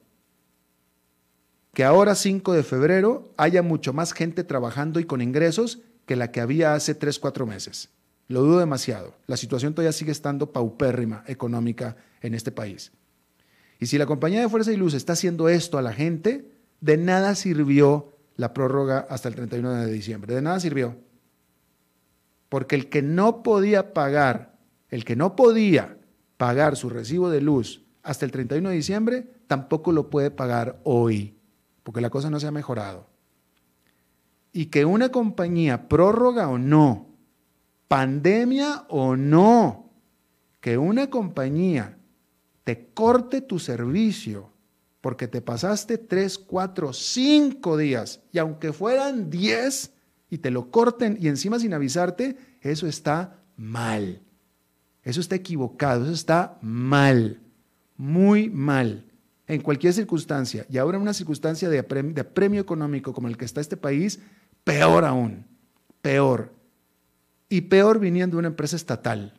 [1.75, 6.31] que ahora 5 de febrero haya mucho más gente trabajando y con ingresos que la
[6.31, 7.91] que había hace 3, 4 meses.
[8.29, 9.15] Lo dudo demasiado.
[9.27, 12.93] La situación todavía sigue estando paupérrima económica en este país.
[13.79, 16.97] Y si la compañía de Fuerza y Luz está haciendo esto a la gente, de
[16.97, 20.35] nada sirvió la prórroga hasta el 31 de diciembre.
[20.35, 20.97] De nada sirvió.
[22.49, 24.56] Porque el que no podía pagar,
[24.91, 25.99] el que no podía
[26.37, 31.39] pagar su recibo de luz hasta el 31 de diciembre, tampoco lo puede pagar hoy,
[31.83, 33.09] porque la cosa no se ha mejorado.
[34.53, 37.09] Y que una compañía, prórroga o no,
[37.89, 39.91] pandemia o no,
[40.61, 41.99] que una compañía
[42.65, 44.53] te corte tu servicio
[45.01, 49.93] porque te pasaste 3, 4, 5 días y aunque fueran 10
[50.31, 54.26] y te lo corten y encima sin avisarte, eso está mal.
[55.07, 57.39] Eso está equivocado, eso está mal,
[57.97, 59.05] muy mal,
[59.47, 60.67] en cualquier circunstancia.
[60.69, 63.77] Y ahora en una circunstancia de premio, de premio económico como el que está este
[63.77, 64.19] país,
[64.65, 65.47] peor aún,
[66.03, 66.53] peor.
[67.49, 69.39] Y peor viniendo de una empresa estatal,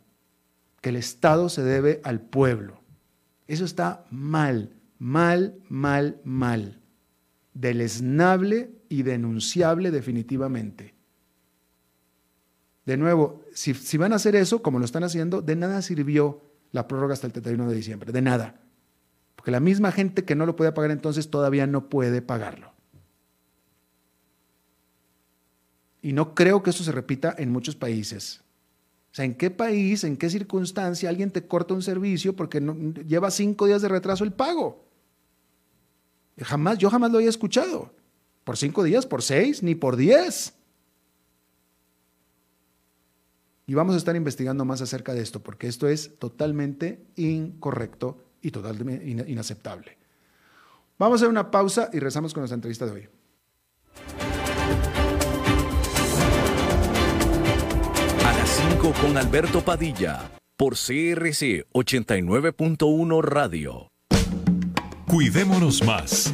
[0.80, 2.80] que el Estado se debe al pueblo.
[3.46, 6.80] Eso está mal, mal, mal, mal.
[7.54, 10.97] Deleznable y denunciable definitivamente.
[12.88, 16.88] De nuevo, si, van a hacer eso, como lo están haciendo, de nada sirvió la
[16.88, 18.62] prórroga hasta el 31 de diciembre, de nada.
[19.36, 22.72] Porque la misma gente que no lo puede pagar entonces todavía no puede pagarlo.
[26.02, 28.42] Y no creo que eso se repita en muchos países.
[29.12, 32.74] O sea, ¿en qué país, en qué circunstancia alguien te corta un servicio porque no,
[33.04, 34.88] lleva cinco días de retraso el pago?
[36.42, 37.94] Jamás, yo jamás lo había escuchado.
[38.46, 40.54] Por cinco días, por seis, ni por diez.
[43.68, 48.50] Y vamos a estar investigando más acerca de esto, porque esto es totalmente incorrecto y
[48.50, 49.98] totalmente inaceptable.
[50.98, 53.10] Vamos a hacer una pausa y rezamos con nuestra entrevista de hoy.
[58.94, 63.92] con Alberto Padilla por CRC 89.1 Radio.
[65.08, 66.34] Cuidémonos más.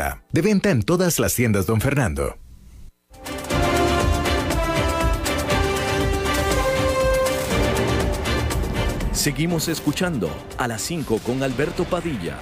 [0.31, 2.37] De venta en todas las tiendas, don Fernando.
[9.11, 12.39] Seguimos escuchando a las 5 con Alberto Padilla.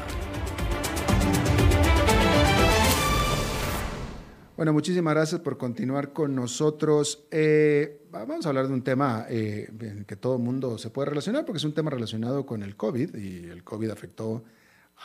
[4.55, 7.27] Bueno, muchísimas gracias por continuar con nosotros.
[7.31, 11.09] Eh, vamos a hablar de un tema eh, en que todo el mundo se puede
[11.09, 14.43] relacionar porque es un tema relacionado con el COVID y el COVID afectó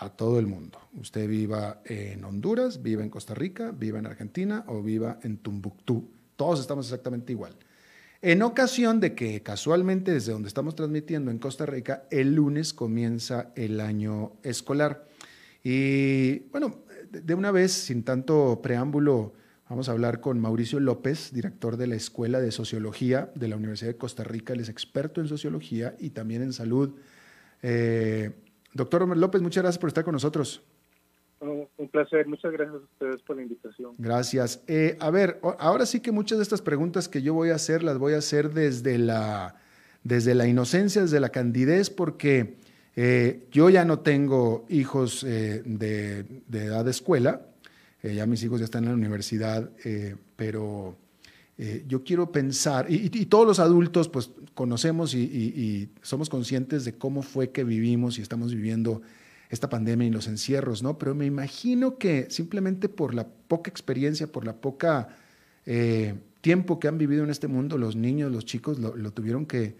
[0.00, 0.78] a todo el mundo.
[0.94, 6.08] Usted viva en Honduras, viva en Costa Rica, viva en Argentina o viva en Tumbuctú,
[6.36, 7.54] todos estamos exactamente igual.
[8.22, 13.52] En ocasión de que casualmente desde donde estamos transmitiendo en Costa Rica, el lunes comienza
[13.54, 15.06] el año escolar.
[15.62, 16.78] Y bueno,
[17.10, 19.34] de una vez, sin tanto preámbulo,
[19.68, 23.90] vamos a hablar con Mauricio López, director de la Escuela de Sociología de la Universidad
[23.90, 24.54] de Costa Rica.
[24.54, 26.94] Él es experto en sociología y también en salud.
[27.62, 28.32] Eh,
[28.74, 30.62] doctor López, muchas gracias por estar con nosotros.
[31.40, 33.94] Un placer, muchas gracias a ustedes por la invitación.
[33.98, 34.62] Gracias.
[34.66, 37.82] Eh, a ver, ahora sí que muchas de estas preguntas que yo voy a hacer
[37.82, 39.56] las voy a hacer desde la,
[40.02, 42.56] desde la inocencia, desde la candidez, porque
[42.96, 47.42] eh, yo ya no tengo hijos eh, de, edad de escuela,
[48.02, 49.70] ya mis hijos ya están en la universidad,
[50.36, 50.94] pero
[51.86, 57.50] yo quiero pensar, y, todos los adultos pues conocemos y somos conscientes de cómo fue
[57.50, 59.02] que vivimos y estamos viviendo
[59.54, 60.98] esta pandemia y los encierros, ¿no?
[60.98, 65.16] Pero me imagino que simplemente por la poca experiencia, por la poca
[65.66, 69.76] eh, tiempo que han vivido en este mundo, los niños, los chicos lo, tuvieron que,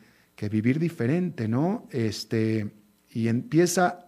[0.51, 1.89] vivir diferente, ¿no?
[1.91, 2.71] Este,
[3.11, 4.07] y empieza,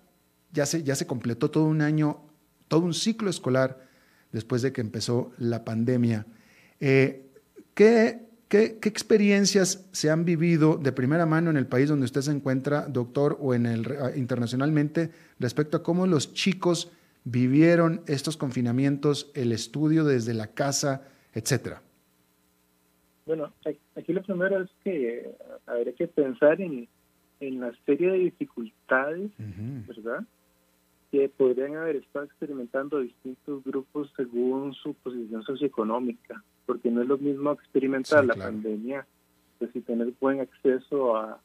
[0.52, 2.22] ya se, ya se completó todo un año,
[2.68, 3.86] todo un ciclo escolar
[4.32, 6.26] después de que empezó la pandemia.
[6.78, 7.25] Eh,
[7.76, 12.30] ¿qué, ¿Qué, experiencias se han vivido de primera mano en el país donde usted se
[12.30, 16.92] encuentra, doctor, o en el, ah, internacionalmente respecto a cómo los chicos
[17.24, 21.82] vivieron estos confinamientos, el estudio desde la casa, etcétera?
[23.26, 23.52] Bueno,
[23.96, 25.34] aquí lo primero es que
[25.66, 26.88] habría que pensar en,
[27.40, 29.32] en la serie de dificultades,
[29.88, 30.24] ¿verdad?
[31.10, 37.18] Que podrían haber estado experimentando distintos grupos según su posición socioeconómica porque no es lo
[37.18, 39.06] mismo experimentar la pandemia,
[39.58, 41.40] pues si tener buen acceso a,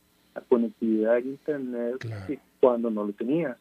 [0.49, 3.57] conectividad a Internet cuando no lo tenías.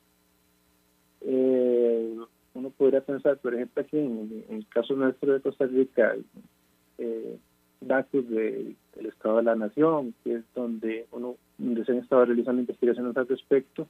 [1.20, 2.16] Eh,
[2.54, 6.14] uno podría pensar, por ejemplo, aquí en, el caso nuestro de Costa Rica,
[6.98, 7.36] eh,
[7.80, 12.60] datos del Estado de la Nación, que es donde uno donde se han estado realizando
[12.60, 13.86] investigaciones al respecto,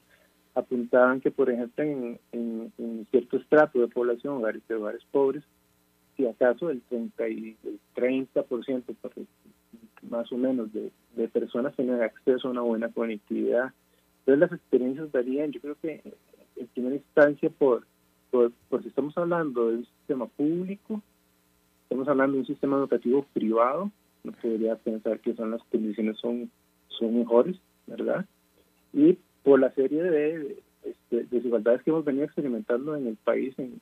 [0.55, 5.45] apuntaban que, por ejemplo, en, en, en cierto estrato de población, hogares de hogares pobres,
[6.21, 9.27] si acaso el 30, y, el 30%
[10.11, 10.91] más o menos de,
[11.29, 13.73] personas tienen acceso a una buena conectividad.
[14.21, 16.03] Entonces las experiencias varían, yo creo que
[16.57, 17.87] en primera instancia por,
[18.31, 18.53] por,
[18.83, 21.03] si estamos hablando de un sistema público,
[21.85, 23.91] estamos hablando de un sistema educativo privado,
[24.25, 26.51] no podría pensar que son las condiciones son,
[26.89, 27.57] son mejores,
[27.87, 28.27] ¿verdad?
[28.93, 33.81] Y por la serie de, este, desigualdades que hemos venido experimentando en el país en,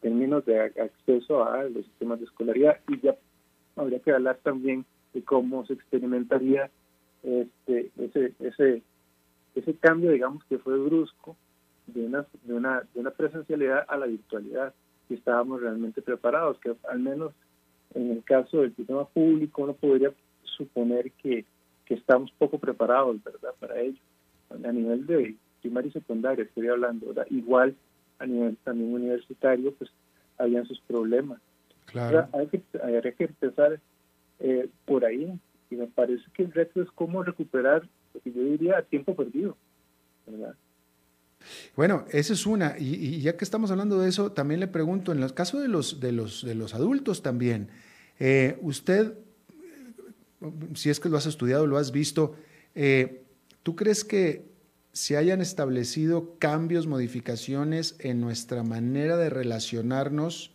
[0.00, 3.16] términos de acceso a los sistemas de escolaridad y ya
[3.76, 6.70] habría que hablar también de cómo se experimentaría
[7.22, 8.82] este, ese, ese,
[9.54, 11.36] ese cambio, digamos, que fue brusco
[11.86, 14.74] de una, de, una, de una presencialidad a la virtualidad,
[15.08, 17.32] si estábamos realmente preparados, que al menos
[17.94, 21.44] en el caso del sistema público uno podría suponer que,
[21.86, 24.00] que estamos poco preparados, ¿verdad?, para ello.
[24.50, 27.74] A nivel de primaria y secundaria, estoy hablando, igual
[28.18, 29.90] a nivel también universitario, pues
[30.38, 31.40] habían sus problemas.
[31.86, 32.28] Claro.
[32.32, 33.80] hay que, habría que empezar
[34.40, 35.38] eh, por ahí,
[35.70, 39.56] y me parece que el reto es cómo recuperar, lo que yo diría, tiempo perdido,
[40.26, 40.54] ¿verdad?
[41.76, 42.76] Bueno, esa es una.
[42.78, 46.00] Y, ya que estamos hablando de eso, también le pregunto, en el caso de los,
[46.00, 47.68] de los, de los adultos también,
[48.18, 49.14] eh, usted,
[50.74, 52.34] si es que lo has estudiado, lo has visto,
[52.74, 53.22] eh,
[53.62, 54.44] ¿tú crees que
[54.98, 60.52] se hayan establecido cambios, modificaciones en nuestra manera de relacionarnos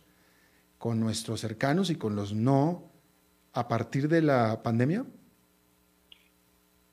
[0.76, 2.82] con nuestros cercanos y con los no
[3.54, 5.06] a partir de la pandemia?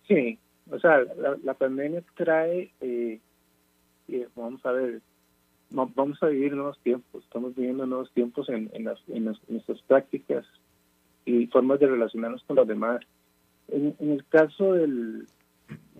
[0.08, 1.04] Sí, o sea,
[1.44, 3.20] la, pandemia trae, eh,
[4.08, 5.02] eh, vamos a ver,
[5.72, 10.46] vamos a vivir nuevos tiempos, estamos viviendo nuevos tiempos en, en, las, en, nuestras prácticas
[11.26, 13.02] y formas de relacionarnos con los demás.
[13.68, 15.28] En, el caso del,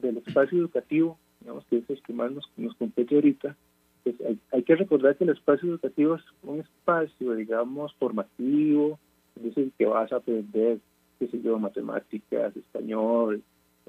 [0.02, 3.56] del espacio educativo, digamos que es que más nos, nos compete ahorita,
[4.04, 4.16] pues
[4.52, 8.98] hay, que recordar que el espacio educativo es un espacio, digamos, formativo,
[9.36, 10.80] es decir, que vas a aprender,
[11.20, 13.44] qué sé yo, matemáticas, español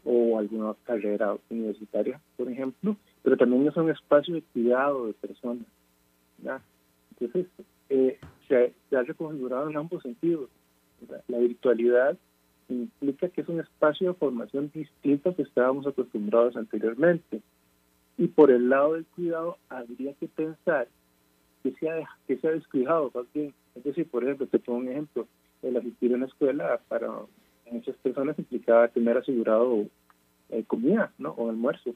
[0.05, 5.65] o alguna carrera universitaria, por ejemplo, pero también es un espacio de cuidado de personas.
[7.21, 7.47] Entonces,
[7.89, 10.49] eh, se, ha reconfigurado en ambos sentidos.
[11.29, 12.17] La virtualidad
[12.73, 17.41] implica que es un espacio de formación distinto al que estábamos acostumbrados anteriormente.
[18.19, 20.89] Y por el lado del cuidado, habría que pensar
[21.63, 23.55] que se ha, que se ha descuidado también.
[23.75, 25.27] Es decir, por ejemplo, te pongo un ejemplo,
[25.63, 27.09] el asistir a una escuela para
[27.71, 29.87] muchas personas implicaba tener asegurado
[30.51, 31.31] eh, comida, ¿no?
[31.31, 31.95] O almuerzo,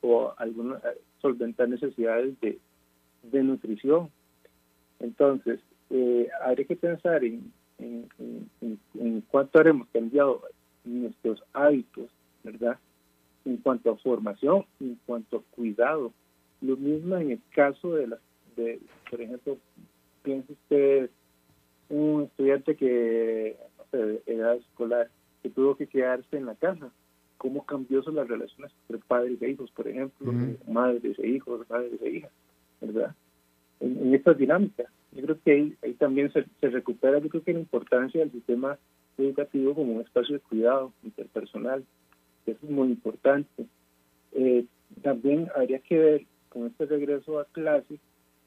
[0.00, 0.80] o alguna,
[1.20, 2.58] solventar necesidades de,
[3.24, 4.10] de nutrición.
[5.00, 5.60] Entonces,
[5.90, 8.08] eh, habría que pensar en en,
[8.60, 10.42] en, en cuánto haremos cambiado
[10.84, 12.10] nuestros hábitos,
[12.42, 12.78] ¿verdad?
[13.44, 16.12] En cuanto a formación, en cuanto a cuidado.
[16.60, 18.20] Lo mismo en el caso de las,
[18.56, 19.58] de, por ejemplo,
[20.22, 21.10] piensa usted
[21.88, 25.10] un estudiante que, no sé, de edad escolar,
[25.42, 26.90] que tuvo que quedarse en la casa.
[27.38, 30.32] ¿Cómo cambió eso las relaciones entre padres e hijos, por ejemplo,
[30.66, 32.32] madres e hijos, madres e hijas,
[32.80, 33.14] ¿verdad?
[33.78, 34.88] En, en estas dinámicas.
[35.12, 38.32] Yo creo que ahí, ahí también se, se recupera, yo creo que la importancia del
[38.32, 38.78] sistema
[39.18, 41.84] educativo como un espacio de cuidado interpersonal.
[42.46, 43.66] Eso es muy importante.
[44.32, 44.64] Eh,
[45.02, 48.00] también habría que ver con este regreso a clases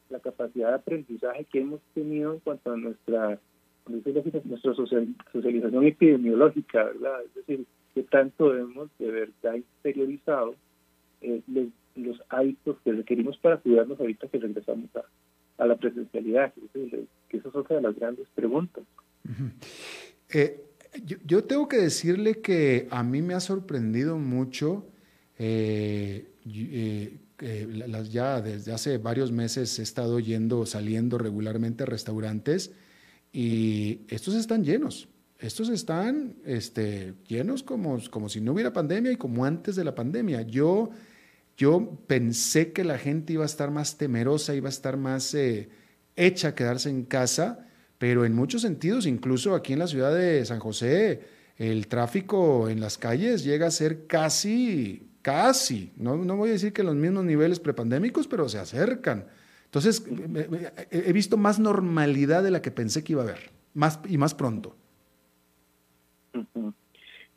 [0.10, 3.40] la capacidad de aprendizaje que hemos tenido en cuanto a nuestra
[3.88, 7.24] nuestra socialización epidemiológica, ¿verdad?
[7.24, 10.56] Es decir, que tanto hemos de verdad interiorizado
[11.22, 15.04] eh, los, los, hábitos que requerimos para cuidarnos ahorita que regresamos a,
[15.62, 18.84] a la presencialidad, que, esa es otra de las grandes preguntas.
[20.34, 20.64] Eh,
[21.26, 24.88] yo, tengo que decirle que a mí me ha sorprendido mucho,
[25.38, 27.18] eh, eh,
[27.88, 32.74] las, ya desde hace varios meses he estado yendo, saliendo regularmente a restaurantes
[33.32, 35.10] y estos están llenos.
[35.38, 39.94] Estos están este, llenos como, como si no hubiera pandemia y como antes de la
[39.94, 40.42] pandemia.
[40.42, 40.90] Yo,
[41.58, 45.36] yo pensé que la gente iba a estar más temerosa, iba a estar más
[46.16, 47.68] hecha a quedarse en casa
[48.02, 51.22] pero en muchos sentidos, incluso aquí en la ciudad de San José,
[51.60, 56.74] el tráfico en las calles llega a ser casi, casi, no, no voy a decir
[56.74, 59.28] que los mismos niveles prepandémicos, pero se acercan.
[59.66, 60.04] Entonces,
[60.90, 64.34] he visto más normalidad de la que pensé que iba a haber, más y más
[64.34, 64.76] pronto.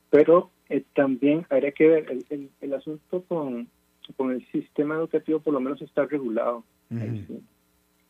[0.08, 3.68] Pero eh, también habría que ver el, el, asunto con,
[4.16, 6.64] con, el sistema educativo, por lo menos está regulado.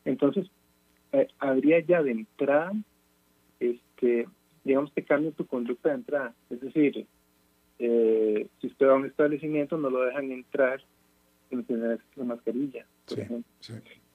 [0.05, 0.47] Entonces,
[1.11, 2.71] eh, habría ya de entrada,
[3.59, 4.27] este,
[4.63, 6.33] digamos que cambia tu conducta de entrada.
[6.49, 7.05] Es decir,
[7.79, 10.81] eh, si usted va a un establecimiento, no lo dejan entrar
[11.49, 13.51] sin tener la mascarilla, por ejemplo.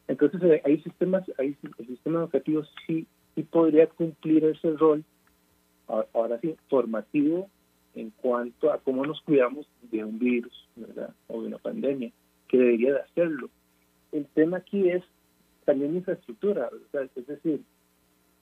[0.09, 5.05] Entonces, eh, hay sistemas, hay, el sistema educativo sí, sí podría cumplir ese rol,
[5.87, 7.51] ahora sí, formativo
[7.95, 11.15] en cuanto a cómo nos cuidamos de un virus, ¿verdad?
[11.29, 12.13] O de una pandemia,
[12.49, 13.51] que debería de hacerlo.
[14.13, 15.03] El tema aquí es
[15.65, 17.63] también infraestructura, es decir,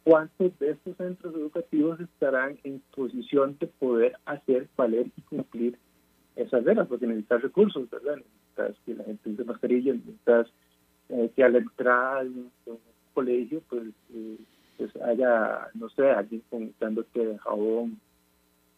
[0.05, 5.79] cuántos de estos centros educativos estarán en posición de poder hacer, valer y cumplir
[6.37, 8.17] esas reglas, porque necesitas recursos, ¿verdad?
[8.17, 10.47] Necesitas que la gente use mascarilla, necesitas
[11.11, 12.51] eh, que a la entrada de un,
[13.13, 13.83] colegio, pues,
[14.15, 14.39] eh,
[14.77, 16.43] pues, haya, no sé, alguien
[16.79, 17.99] dándote jabón,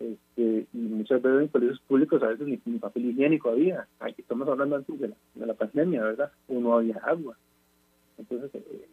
[0.00, 3.86] este, y muchas veces en colegios públicos a veces ni, papel higiénico había.
[4.00, 6.32] Aquí estamos hablando antes de la, de la pandemia, ¿verdad?
[6.48, 7.36] Uno había agua.
[8.16, 8.88] Entonces, eh,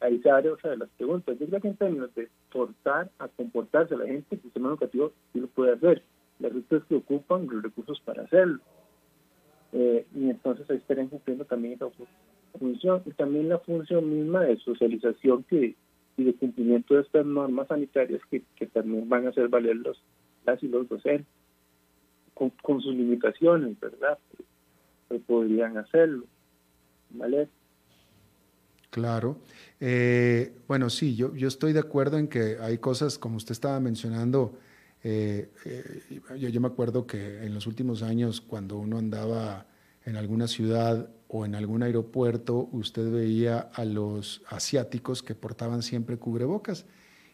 [0.00, 1.38] ahí se abre otra de las preguntas.
[1.38, 5.12] Yo creo que en términos de forzar a comportarse a la gente, el sistema educativo
[5.32, 6.02] sí lo puede hacer.
[6.38, 8.60] Las es que ocupan los recursos para hacerlo.
[9.72, 11.88] Eh, y entonces ahí estarían cumpliendo también esa
[12.58, 15.74] función y también la función misma de socialización que,
[16.18, 20.02] y de cumplimiento de estas normas sanitarias que, que también van a hacer valer los,
[20.62, 21.26] y los docentes
[22.34, 24.18] con, con sus limitaciones, ¿verdad?
[25.08, 26.24] Pero podrían hacerlo.
[27.10, 27.48] ¿Vale?
[28.90, 29.38] Claro.
[29.78, 33.78] Eh, bueno, sí, yo, yo estoy de acuerdo en que hay cosas, como usted estaba
[33.80, 34.58] mencionando,
[35.02, 39.66] eh, eh, yo, yo, me acuerdo que en los últimos años, cuando uno andaba
[40.04, 46.16] en alguna ciudad o en algún aeropuerto, usted veía a los asiáticos que portaban siempre
[46.18, 46.86] cubrebocas.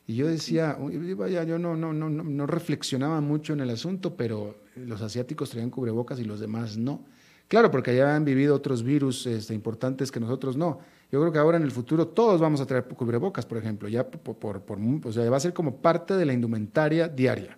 [0.07, 0.76] Y yo decía,
[1.16, 5.70] vaya, yo no, no, no, no reflexionaba mucho en el asunto, pero los asiáticos traían
[5.70, 7.04] cubrebocas y los demás no.
[7.48, 10.80] Claro, porque allá han vivido otros virus este, importantes que nosotros no.
[11.11, 14.09] Yo creo que ahora en el futuro todos vamos a traer cubrebocas, por ejemplo, ya
[14.09, 17.57] por, por, o sea, va a ser como parte de la indumentaria diaria.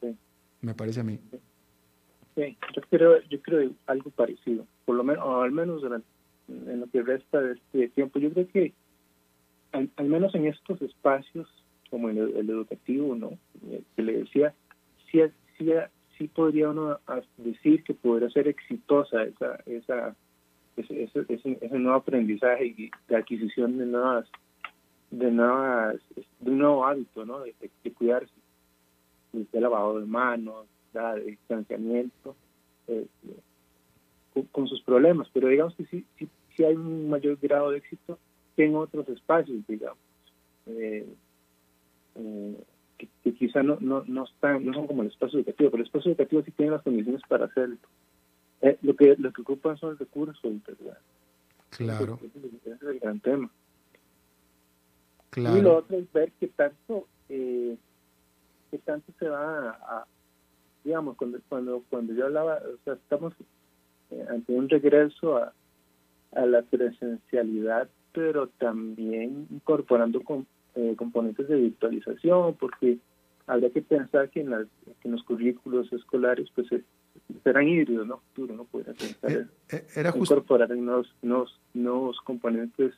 [0.00, 0.16] Sí.
[0.60, 1.18] Me parece a mí.
[2.34, 5.82] Sí, yo creo, yo creo algo parecido, por lo menos, o al menos
[6.48, 8.18] en lo que resta de este tiempo.
[8.18, 8.74] Yo creo que
[9.72, 11.48] al, menos en estos espacios,
[11.90, 13.38] como el, el educativo, ¿no?
[13.96, 14.54] Que le decía,
[15.10, 15.20] sí,
[15.56, 15.70] sí,
[16.16, 16.98] sí podría uno
[17.36, 20.16] decir que podría ser exitosa esa, esa
[20.80, 24.26] ese, ese, nuevo aprendizaje y de adquisición de nuevas,
[25.10, 27.40] de nuevas, de un nuevo hábito, ¿no?
[27.40, 27.54] De,
[27.96, 28.32] cuidarse,
[29.32, 32.36] de lavado de manos, de distanciamiento,
[32.86, 33.06] eh,
[34.52, 38.18] con, sus problemas, pero digamos que sí, sí, sí, hay un mayor grado de éxito
[38.58, 39.98] que en otros espacios, digamos,
[40.66, 41.06] eh,
[42.16, 42.64] eh,
[42.98, 46.10] que, quizá no, no, no, están, no son como el espacio educativo, pero el espacio
[46.10, 47.76] educativo sí tiene las condiciones para hacerlo.
[48.62, 50.98] Eh, lo que lo que ocupan son recursos, ¿verdad?
[51.70, 52.18] Claro.
[52.20, 53.48] Ese es el gran tema.
[55.30, 55.56] Claro.
[55.56, 57.76] Y lo otro es ver que tanto eh,
[58.72, 60.04] qué tanto se va a,
[60.82, 63.34] digamos, cuando, cuando, cuando yo hablaba, o sea, estamos
[64.10, 65.52] eh, ante un regreso a,
[66.32, 67.88] a la presencialidad,
[68.18, 70.44] pero también incorporando con,
[70.74, 72.98] eh, componentes de virtualización, porque
[73.46, 74.66] habría que pensar que en, las,
[75.00, 76.66] que en los currículos escolares pues
[77.44, 78.16] serán híbridos, ¿no?
[78.34, 78.64] Futuro, ¿no?
[78.64, 80.34] Podría pensar Eh, eh, era justo.
[80.34, 82.92] incorporar nuevos, nuevos, nuevos componentes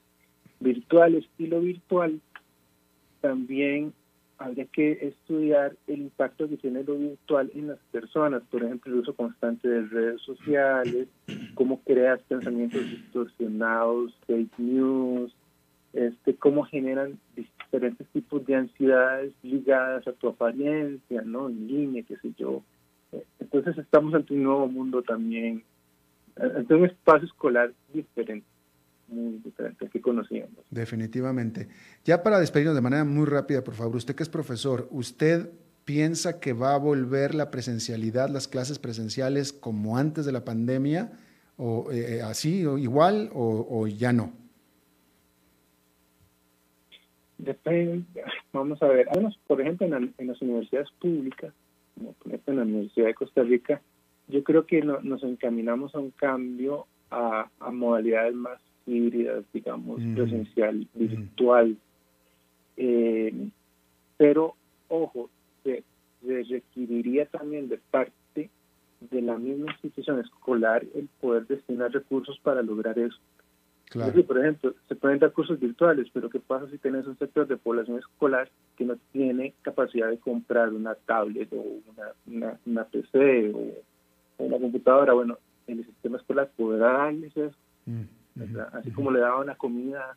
[0.59, 2.19] virtuales y lo virtual
[3.21, 3.93] también
[4.41, 9.01] habría que estudiar el impacto que tiene lo virtual en las personas, por ejemplo, el
[9.01, 11.09] uso constante de redes sociales,
[11.55, 15.37] cómo creas pensamientos distorsionados, fake news,
[15.93, 21.51] este, cómo generan diferentes tipos de ansiedades ligadas a tu apariencia, ¿no?
[21.51, 22.63] En línea, qué sé yo.
[23.41, 25.63] Entonces estamos ante un nuevo mundo también,
[26.37, 28.47] ante un espacio escolar diferente
[29.11, 30.65] muy diferente al que conocíamos.
[30.71, 31.69] Definitivamente.
[32.05, 35.51] Ya para despedirnos de manera muy rápida, por favor, usted que es profesor, ¿usted
[35.85, 41.13] piensa que va a volver la presencialidad, las clases presenciales como antes de la pandemia,
[41.57, 44.33] o eh, así, o igual, o, o, ya no?
[47.39, 48.05] Depende,
[48.53, 49.09] vamos a ver,
[49.47, 51.53] por ejemplo, en, la, en, las universidades públicas,
[51.95, 53.83] como por ejemplo en la Universidad de Costa Rica,
[54.29, 60.01] yo creo que no, nos encaminamos a un cambio a, a modalidades más híbridas, digamos,
[60.01, 60.15] mm.
[60.15, 61.77] presencial, virtual.
[62.77, 63.49] Eh,
[64.17, 64.55] pero,
[64.89, 65.31] ojo,
[65.65, 65.85] se,
[66.23, 68.51] se, requeriría también de parte
[69.01, 73.19] de la misma institución escolar el poder destinar recursos para lograr eso.
[73.91, 74.13] Claro.
[74.13, 77.49] Decir, por ejemplo, se pueden dar cursos virtuales, pero ¿qué pasa si tienes un sector
[77.49, 82.85] de población escolar que no tiene capacidad de comprar una tablet o una, una, una
[82.85, 85.13] PC o una computadora?
[85.13, 87.57] Bueno, el sistema escolar podrá darles eso.
[87.87, 88.20] Mm.
[88.41, 88.71] ¿Verdad?
[88.73, 90.17] Así como le daba una comida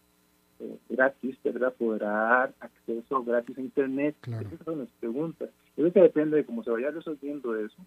[0.59, 1.73] eh, gratis, ¿verdad?
[1.77, 4.15] Podrá dar acceso gratis a Internet.
[4.21, 4.47] Claro.
[4.47, 5.49] Esas son las preguntas.
[5.75, 7.77] Yo creo que depende de cómo se vaya resolviendo eso.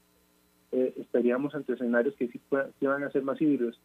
[0.72, 3.80] Eh, estaríamos ante escenarios que sí, puedan, sí van a ser más híbridos.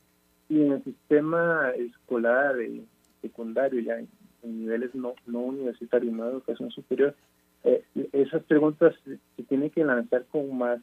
[0.49, 2.83] Y en el sistema escolar, eh,
[3.21, 4.09] secundario, ya en,
[4.43, 7.15] en, niveles no, no universitarios, no de educación superior,
[7.63, 10.81] eh, esas preguntas se, se tienen que lanzar con más,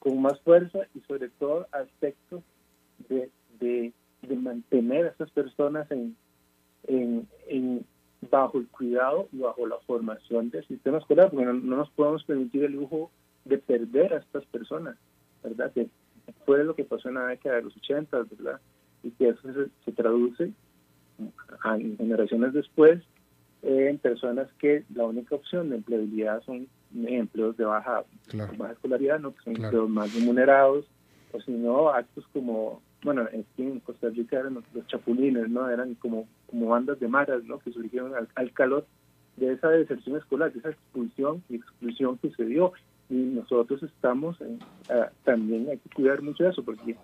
[0.00, 2.42] con más fuerza y sobre todo aspectos
[3.08, 3.30] de,
[3.60, 3.92] de
[4.28, 6.16] de mantener a estas personas en,
[6.86, 7.84] en, en,
[8.30, 12.24] bajo el cuidado y bajo la formación del sistema escolar, porque no, no, nos podemos
[12.24, 13.10] permitir el lujo
[13.44, 14.96] de perder a estas personas,
[15.42, 15.72] ¿verdad?
[15.72, 15.88] Que
[16.46, 18.60] fue lo que pasó en la década de los 80, ¿verdad?
[19.02, 20.52] Y que eso se, se traduce
[21.62, 23.02] a generaciones después
[23.62, 28.52] eh, en personas que la única opción de empleabilidad son empleos de baja, claro.
[28.58, 29.34] baja escolaridad, ¿no?
[29.34, 29.68] que son claro.
[29.68, 30.86] empleos más remunerados,
[31.32, 33.28] o si no, actos como bueno,
[33.58, 35.68] en Costa Rica eran los, los, chapulines, ¿no?
[35.68, 37.58] Eran como, como bandas de maras, ¿no?
[37.58, 38.86] Que surgieron al, al, calor
[39.36, 42.72] de esa deserción escolar, de esa expulsión y exclusión que se dio.
[43.10, 46.96] Y nosotros estamos, en, uh, también hay que cuidar mucho de eso, porque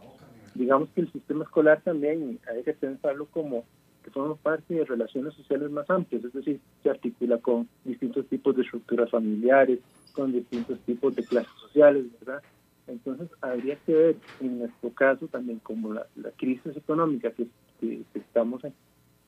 [0.54, 3.64] digamos que el sistema escolar también hay que pensarlo como
[4.02, 8.56] que forma parte de relaciones sociales más amplias, es decir, se articula con distintos tipos
[8.56, 9.80] de estructuras familiares,
[10.14, 12.42] con distintos tipos de clases sociales, ¿verdad?
[12.90, 17.46] Entonces, habría que ver en nuestro caso también como la, la crisis económica que,
[17.80, 18.74] que, que estamos en,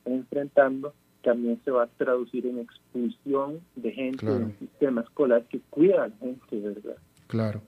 [0.05, 0.93] enfrentando
[1.23, 4.39] también se va a traducir en expulsión de gente Claro.
[4.39, 6.97] del sistema escolar que cuida a la gente, ¿verdad?
[7.27, 7.61] Claro.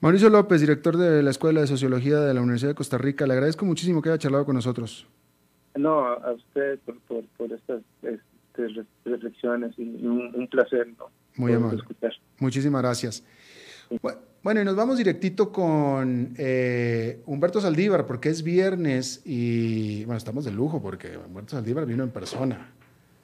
[0.00, 3.32] Mauricio López, director de la Escuela de Sociología de la Universidad de Costa Rica, le
[3.34, 5.06] agradezco muchísimo que haya charlado con nosotros.
[5.74, 8.20] No, a, usted por, por, por estas re-
[9.04, 11.06] reflexiones y un, un placer, ¿no?
[11.36, 11.78] Muy amable.
[11.78, 12.12] escuchar.
[12.38, 13.24] Muchísimas gracias.
[13.90, 14.20] Bu- Bueno,
[14.60, 20.50] y nos vamos directito con eh, Humberto Saldívar, porque es viernes y, bueno, estamos de
[20.50, 22.66] lujo porque Humberto Saldívar vino en persona.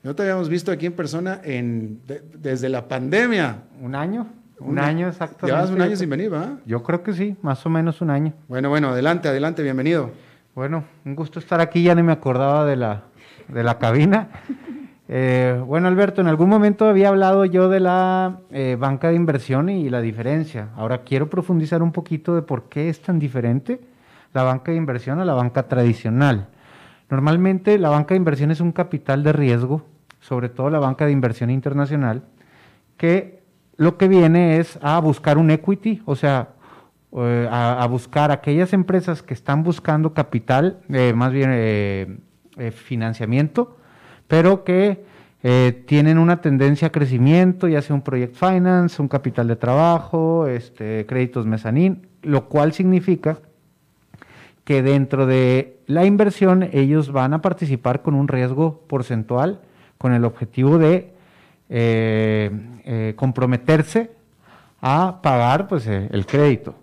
[0.04, 3.64] No te habíamos visto aquí en persona en, de- desde la pandemia.
[3.82, 4.28] ¿Un año?
[4.60, 5.46] Un, Un- año exactamente.
[5.46, 6.58] Llevas un año sin venir, ¿va?
[6.66, 8.32] Yo creo que sí, más o menos un año.
[8.46, 10.12] Bueno, bueno, adelante, adelante, bienvenido.
[10.54, 13.02] Bueno, un gusto estar aquí, ya ni me acordaba de la,
[13.48, 14.28] de la cabina.
[15.10, 19.70] Eh, bueno, Alberto, en algún momento había hablado yo de la eh, banca de inversión
[19.70, 20.68] y la diferencia.
[20.76, 23.80] Ahora quiero profundizar un poquito de por qué es tan diferente
[24.34, 26.48] la banca de inversión a la banca tradicional.
[27.08, 29.86] Normalmente la banca de inversión es un capital de riesgo,
[30.20, 32.24] sobre todo la banca de inversión internacional,
[32.98, 33.40] que
[33.78, 36.50] lo que viene es a buscar un equity, o sea,
[37.16, 40.80] eh, a, buscar aquellas empresas que están buscando capital,
[41.14, 42.20] más bien
[42.72, 43.78] financiamiento,
[44.28, 45.02] pero que
[45.42, 50.46] eh, tienen una tendencia a crecimiento, ya sea un project finance, un capital de trabajo,
[50.46, 53.38] este, créditos mezanín, lo cual significa
[54.64, 59.60] que dentro de la inversión ellos van a participar con un riesgo porcentual
[59.96, 61.14] con el objetivo de
[63.16, 64.10] comprometerse
[64.80, 66.74] a pagar pues, el crédito.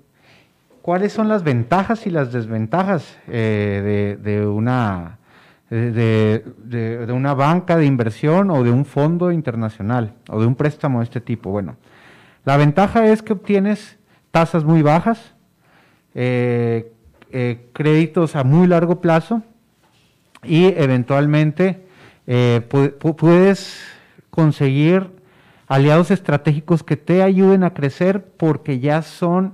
[0.81, 5.17] ¿Cuáles son las ventajas y las desventajas de, una,
[5.75, 11.05] de, una banca de inversión o de un fondo internacional o de un préstamo de
[11.05, 11.51] este tipo?
[11.51, 11.75] Bueno,
[12.45, 13.97] la ventaja es que obtienes
[14.31, 15.33] tasas muy bajas,
[16.13, 16.91] eh,
[17.31, 19.41] eh, créditos a muy largo plazo
[20.43, 21.85] y eventualmente
[22.27, 22.61] eh,
[23.17, 23.81] puedes
[24.29, 25.09] conseguir
[25.67, 29.53] aliados estratégicos que te ayuden a crecer porque ya son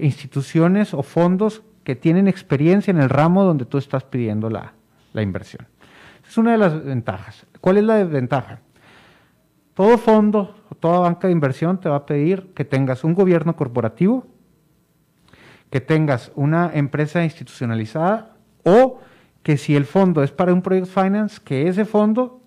[0.00, 4.72] instituciones o fondos que tienen experiencia en el ramo donde tú estás pidiendo la,
[5.18, 5.66] la inversión.
[6.26, 7.46] Es una de las ventajas.
[7.60, 8.60] ¿Cuál es la desventaja?
[9.74, 13.56] Todo fondo o toda banca de inversión te va a pedir que tengas un gobierno
[13.56, 14.26] corporativo,
[15.70, 19.00] que tengas una empresa institucionalizada o
[19.42, 22.40] que si el fondo es para un project finance, que ese fondo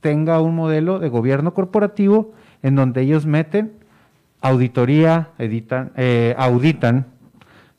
[0.00, 3.78] tenga un modelo de gobierno corporativo en donde ellos meten
[4.40, 7.06] auditoría, editan, eh, auditan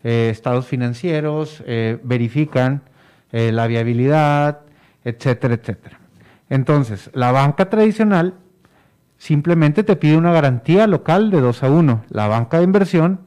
[0.03, 2.81] eh, estados financieros, eh, verifican
[3.34, 4.61] la viabilidad,
[5.03, 5.99] etcétera, etcétera.
[6.49, 8.36] Entonces, la banca tradicional
[9.17, 12.03] simplemente te pide una garantía local de 2 a 1.
[12.09, 13.21] La banca de inversión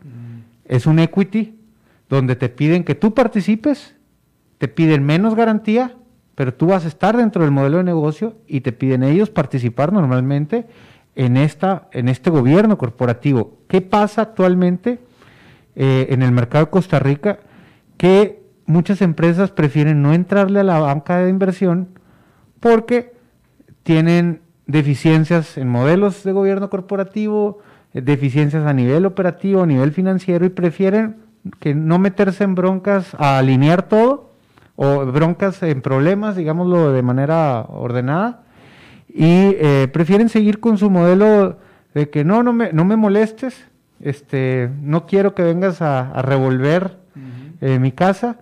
[0.65, 1.59] es un equity
[2.09, 3.97] donde te piden que tú participes,
[4.59, 5.97] te piden menos garantía,
[6.35, 9.93] pero tú vas a estar dentro del modelo de negocio y te piden ellos participar
[9.93, 10.67] normalmente
[11.15, 13.59] en, esta, en este gobierno corporativo.
[13.69, 15.01] ¿Qué pasa actualmente
[15.75, 17.41] eh, en el mercado de Costa Rica?
[17.97, 21.89] Que muchas empresas prefieren no entrarle a la banca de inversión
[22.61, 23.13] porque
[23.83, 27.61] tienen deficiencias en modelos de gobierno corporativo,
[27.95, 31.17] eh, deficiencias a nivel operativo, a nivel financiero y prefieren
[31.61, 34.33] que no meterse en broncas a alinear todo
[34.75, 38.43] o broncas en problemas, digámoslo de manera ordenada
[39.09, 41.59] y eh, prefieren seguir con su modelo
[41.95, 43.65] de que no, no me, no me molestes,
[44.01, 46.99] este, no quiero que vengas a, revolver
[47.63, 48.37] eh, mi casa,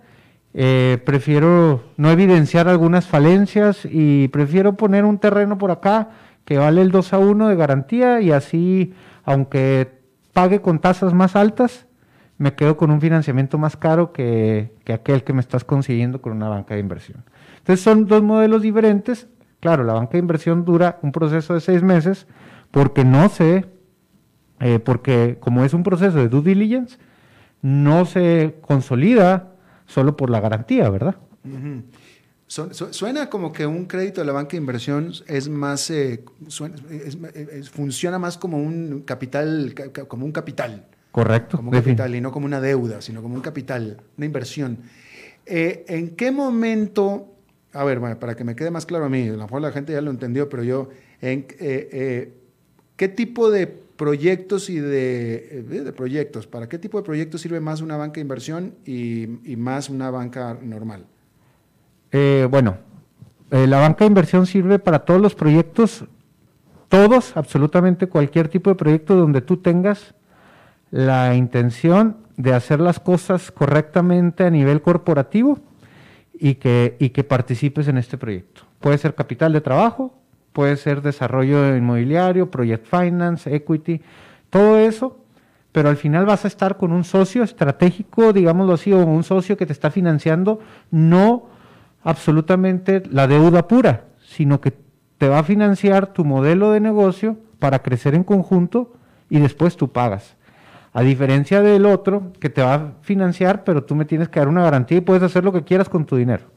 [0.55, 6.09] prefiero no evidenciar algunas falencias y prefiero poner un terreno por acá
[6.45, 8.93] que vale el 2 a 1 de garantía y así,
[9.25, 9.99] aunque
[10.31, 11.87] pague con tasas más altas,
[12.37, 16.49] me quedo con un financiamiento más caro que, aquel que me estás consiguiendo con una
[16.49, 17.23] banca de inversión.
[17.57, 19.27] Entonces son dos modelos diferentes.
[19.59, 22.27] Claro, la banca de inversión dura un proceso de seis meses
[22.71, 23.65] porque no se,
[24.59, 26.97] eh, porque como es un proceso de due diligence,
[27.61, 29.54] no se consolida
[29.87, 31.15] solo por la garantía, ¿verdad?
[32.47, 36.23] suena como que un crédito de la banca de inversión es más, eh,
[37.71, 39.73] funciona más como un capital,
[40.07, 40.85] como un capital.
[41.11, 41.57] Correcto.
[41.57, 44.79] Como un capital y no como una deuda, sino como un capital, una inversión.
[45.45, 47.33] Eh, ¿En qué momento,
[47.73, 49.93] a ver, para que me quede más claro a mí, a lo mejor la gente
[49.93, 50.89] ya lo entendió, pero yo,
[51.21, 52.33] en, eh,
[52.97, 57.97] ¿qué tipo de proyectos y de, proyectos, para qué tipo de proyectos sirve más una
[57.97, 61.05] banca de inversión y más una banca normal?
[62.17, 62.77] Eh, bueno,
[63.51, 66.05] eh, la banca de inversión sirve para todos los proyectos,
[66.87, 70.15] todos, absolutamente cualquier tipo de proyecto donde tú tengas
[70.91, 75.59] la intención de hacer las cosas correctamente a nivel corporativo
[76.33, 78.61] y que, y que participes en este proyecto.
[78.79, 80.13] Puede ser capital de trabajo,
[80.55, 84.01] puede ser desarrollo inmobiliario, project finance, equity,
[84.49, 85.19] todo eso,
[85.73, 89.57] pero al final vas a estar con un socio estratégico, digámoslo así, o un socio
[89.57, 91.49] que te está financiando, no
[92.05, 94.71] absolutamente la deuda pura, sino que
[95.17, 98.93] te va a financiar tu modelo de negocio para crecer en conjunto
[99.29, 100.37] y después tú pagas.
[100.93, 104.47] A diferencia del otro que te va a financiar, pero tú me tienes que dar
[104.47, 106.54] una garantía y puedes hacer lo que quieras con tu dinero.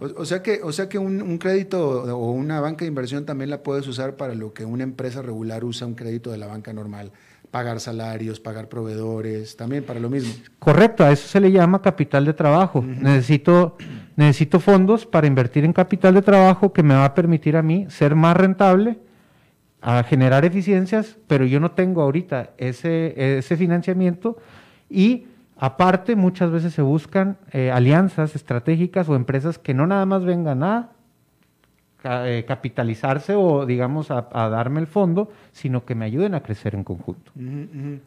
[0.00, 3.50] O, sea que, o sea que un, un, crédito o una banca de inversión también
[3.50, 6.72] la puedes usar para lo que una empresa regular usa un crédito de la banca
[6.72, 7.12] normal
[7.54, 10.34] pagar salarios, pagar proveedores, también para lo mismo.
[10.58, 12.82] Correcto, a eso se le llama capital de trabajo.
[12.82, 13.76] necesito,
[14.16, 17.86] necesito fondos para invertir en capital de trabajo que me va a permitir a mí
[17.90, 18.98] ser más rentable,
[19.80, 24.36] a generar eficiencias, pero yo no tengo ahorita ese, ese financiamiento
[24.90, 30.24] y aparte muchas veces se buscan eh, alianzas estratégicas o empresas que no nada más
[30.24, 30.90] vengan a
[32.04, 36.84] eh, capitalizarse o, digamos, a, darme el fondo, sino que me ayuden a crecer en
[36.84, 37.32] conjunto.
[37.38, 38.00] Eh,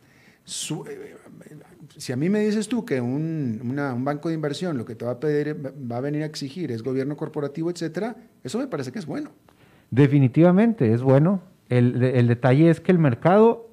[1.98, 3.60] si a mí me dices tú que un,
[4.04, 5.58] banco de inversión lo que te va a pedir,
[5.91, 9.32] va a venir a exigir es gobierno corporativo, etcétera, eso me parece que es bueno.
[9.89, 11.41] Definitivamente es bueno.
[11.70, 13.68] El, detalle es que el mercado,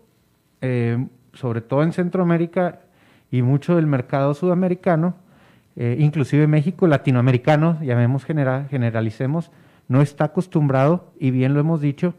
[0.63, 2.81] eh, sobre todo en Centroamérica
[3.31, 5.17] y mucho del mercado sudamericano,
[5.77, 9.51] inclusive México, latinoamericano, llamemos general, generalicemos,
[9.89, 12.15] no está acostumbrado, y bien lo hemos dicho,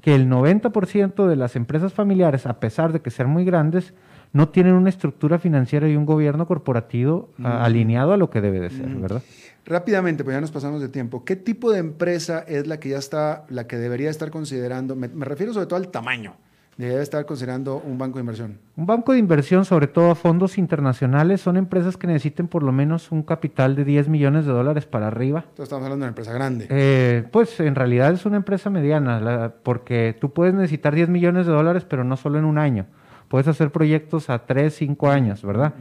[0.00, 3.94] que el 90% de las empresas familiares, a pesar de que sean muy grandes,
[4.32, 7.46] no tienen una estructura financiera y un gobierno corporativo mm.
[7.46, 9.02] alineado a lo que debe de ser, mm.
[9.02, 9.22] ¿verdad?
[9.66, 11.24] Rápidamente, pues ya nos pasamos de tiempo.
[11.24, 14.96] ¿Qué tipo de empresa es la que ya está, la que debería estar considerando?
[14.96, 16.34] Me, refiero sobre todo al tamaño.
[16.80, 18.58] Debería estar considerando un banco de inversión.
[18.74, 22.72] Un banco de inversión, sobre todo a fondos internacionales, son empresas que necesiten por lo
[22.72, 25.40] menos un capital de 10 millones de dólares para arriba.
[25.40, 26.66] Entonces estamos hablando de una empresa grande.
[26.70, 31.52] Eh, pues en realidad es una empresa mediana, porque tú puedes necesitar 10 millones de
[31.52, 32.86] dólares, pero no solo en un año.
[33.28, 35.74] Puedes hacer proyectos a 3, 5 años, ¿verdad?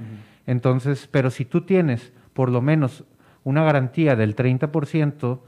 [0.45, 3.05] Entonces, pero si tú tienes por lo menos
[3.45, 5.39] una garantía del 30%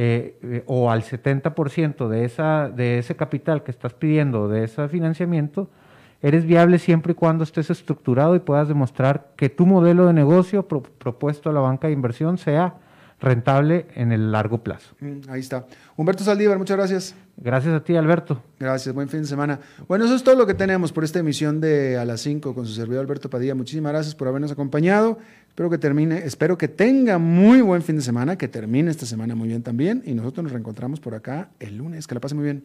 [0.00, 4.88] eh, eh, o al 70% de, esa, de ese capital que estás pidiendo, de ese
[4.88, 5.68] financiamiento,
[6.22, 10.68] eres viable siempre y cuando estés estructurado y puedas demostrar que tu modelo de negocio
[10.68, 12.76] propuesto a la banca de inversión sea
[13.20, 14.94] rentable en el largo plazo.
[15.00, 15.66] Mm, ahí está.
[15.96, 17.14] Humberto Saldívar, muchas gracias.
[17.36, 18.42] Gracias a ti, Alberto.
[18.58, 19.60] Gracias, buen fin de semana.
[19.86, 22.66] Bueno, eso es todo lo que tenemos por esta emisión de A las 5 con
[22.66, 23.54] su servidor Alberto Padilla.
[23.54, 25.18] Muchísimas gracias por habernos acompañado.
[25.48, 29.34] Espero que termine, espero que tenga muy buen fin de semana, que termine esta semana
[29.34, 32.06] muy bien también y nosotros nos reencontramos por acá el lunes.
[32.06, 32.64] Que la pase muy bien.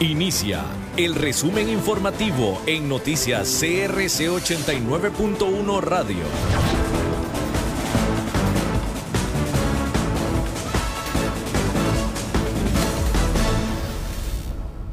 [0.00, 0.62] Inicia
[0.96, 6.18] el resumen informativo en noticias CRC 89.1 Radio.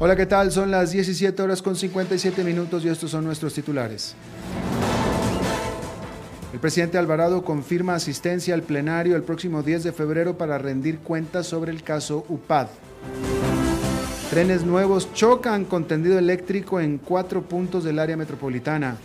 [0.00, 0.50] Hola, ¿qué tal?
[0.50, 4.16] Son las 17 horas con 57 minutos y estos son nuestros titulares.
[6.52, 11.46] El presidente Alvarado confirma asistencia al plenario el próximo 10 de febrero para rendir cuentas
[11.46, 12.66] sobre el caso UPAD.
[14.30, 18.96] Trenes nuevos chocan con tendido eléctrico en cuatro puntos del área metropolitana.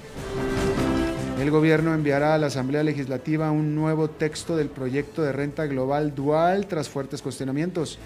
[1.40, 6.16] El gobierno enviará a la Asamblea Legislativa un nuevo texto del proyecto de renta global
[6.16, 8.00] dual tras fuertes cuestionamientos.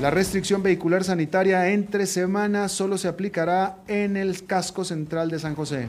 [0.00, 5.54] La restricción vehicular sanitaria entre semanas solo se aplicará en el casco central de San
[5.54, 5.88] José.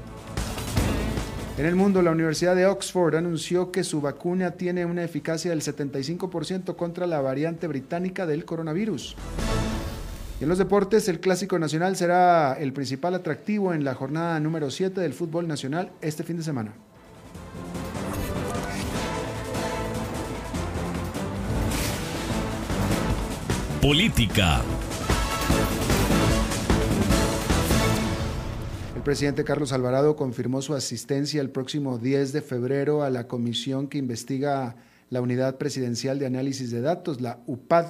[1.57, 5.61] En el mundo, la Universidad de Oxford anunció que su vacuna tiene una eficacia del
[5.61, 9.15] 75% contra la variante británica del coronavirus.
[10.39, 14.71] Y en los deportes, el Clásico Nacional será el principal atractivo en la jornada número
[14.71, 16.73] 7 del fútbol nacional este fin de semana.
[23.81, 24.61] Política.
[28.95, 33.89] El presidente Carlos Alvarado confirmó su asistencia el próximo 10 de febrero a la comisión
[33.89, 34.77] que investiga
[35.09, 37.87] la Unidad Presidencial de Análisis de Datos, la UPAD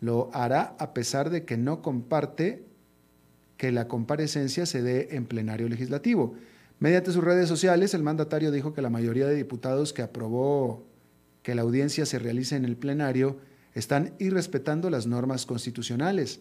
[0.00, 2.64] lo hará a pesar de que no comparte
[3.56, 6.34] que la comparecencia se dé en plenario legislativo.
[6.78, 10.84] Mediante sus redes sociales, el mandatario dijo que la mayoría de diputados que aprobó
[11.42, 13.38] que la audiencia se realice en el plenario
[13.72, 16.40] están irrespetando las normas constitucionales.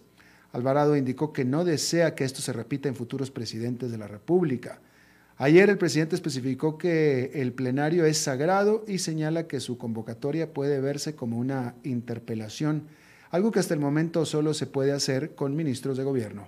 [0.51, 4.79] Alvarado indicó que no desea que esto se repita en futuros presidentes de la República.
[5.37, 10.79] Ayer el presidente especificó que el plenario es sagrado y señala que su convocatoria puede
[10.79, 12.87] verse como una interpelación
[13.35, 16.47] algo que hasta el momento solo se puede hacer con ministros de gobierno.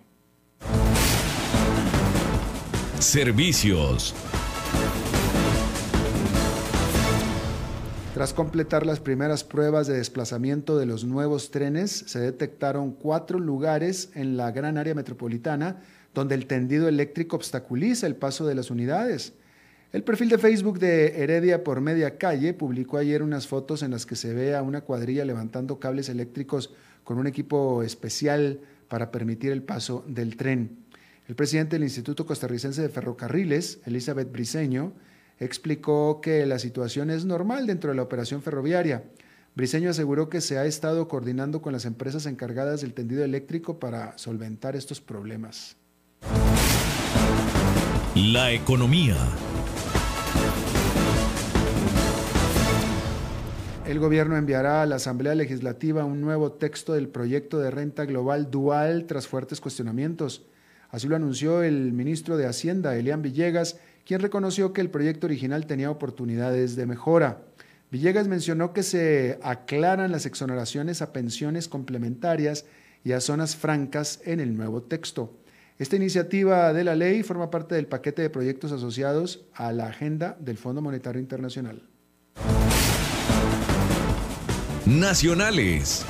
[2.99, 4.15] Servicios.
[8.13, 14.09] Tras completar las primeras pruebas de desplazamiento de los nuevos trenes, se detectaron cuatro lugares
[14.15, 15.81] en la gran área metropolitana
[16.15, 19.33] donde el tendido eléctrico obstaculiza el paso de las unidades.
[19.93, 24.05] El perfil de Facebook de Heredia por Media Calle publicó ayer unas fotos en las
[24.05, 26.73] que se ve a una cuadrilla levantando cables eléctricos
[27.05, 28.59] con un equipo especial
[28.89, 30.85] para permitir el paso del tren.
[31.29, 34.91] El presidente del Instituto Costarricense de Ferrocarriles, Elizabeth Briseño,
[35.39, 39.05] explicó que la situación es normal dentro de la operación ferroviaria.
[39.55, 44.17] Briseño aseguró que se ha estado coordinando con las empresas encargadas del tendido eléctrico para
[44.17, 45.77] solventar estos problemas.
[48.15, 49.15] La economía.
[53.87, 58.51] El gobierno enviará a la Asamblea Legislativa un nuevo texto del proyecto de renta global
[58.51, 60.45] dual tras fuertes cuestionamientos.
[60.89, 65.67] Así lo anunció el ministro de Hacienda, Elian Villegas, quien reconoció que el proyecto original
[65.67, 67.43] tenía oportunidades de mejora.
[67.89, 72.65] Villegas mencionó que se aclaran las exoneraciones a pensiones complementarias
[73.05, 75.33] y a zonas francas en el nuevo texto.
[75.79, 80.35] Esta iniciativa de la ley forma parte del paquete de proyectos asociados a la agenda
[80.41, 81.83] del Fondo Monetario Internacional.
[84.87, 86.05] Nacionales.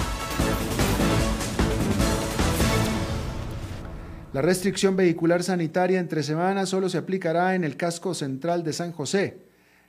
[4.34, 8.92] La restricción vehicular sanitaria entre semanas solo se aplicará en el casco central de San
[8.92, 9.40] José.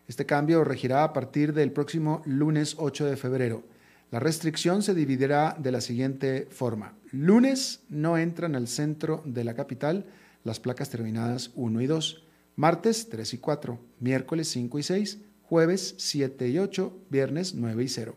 [0.07, 3.63] Este cambio regirá a partir del próximo lunes 8 de febrero.
[4.11, 6.95] La restricción se dividirá de la siguiente forma.
[7.13, 10.07] Lunes no entran al centro de la capital
[10.45, 12.25] las placas terminadas 1 y 2.
[12.57, 13.79] Martes 3 y 4.
[14.01, 15.19] Miércoles 5 y 6.
[15.43, 16.97] Jueves 7 y 8.
[17.11, 18.17] Viernes 9 y 0.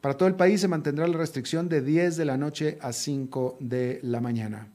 [0.00, 3.58] Para todo el país se mantendrá la restricción de 10 de la noche a 5
[3.60, 4.68] de la mañana.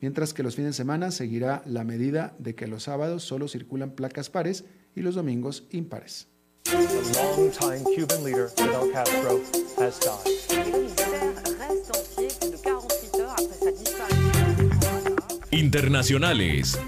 [0.00, 3.92] Mientras que los fines de semana seguirá la medida de que los sábados solo circulan
[3.92, 4.64] placas pares
[4.94, 6.28] y los domingos impares.
[15.50, 16.78] Internacionales.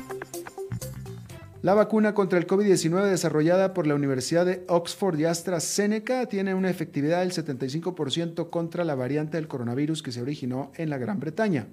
[1.61, 6.70] La vacuna contra el COVID-19 desarrollada por la Universidad de Oxford y AstraZeneca tiene una
[6.70, 11.66] efectividad del 75% contra la variante del coronavirus que se originó en la Gran Bretaña.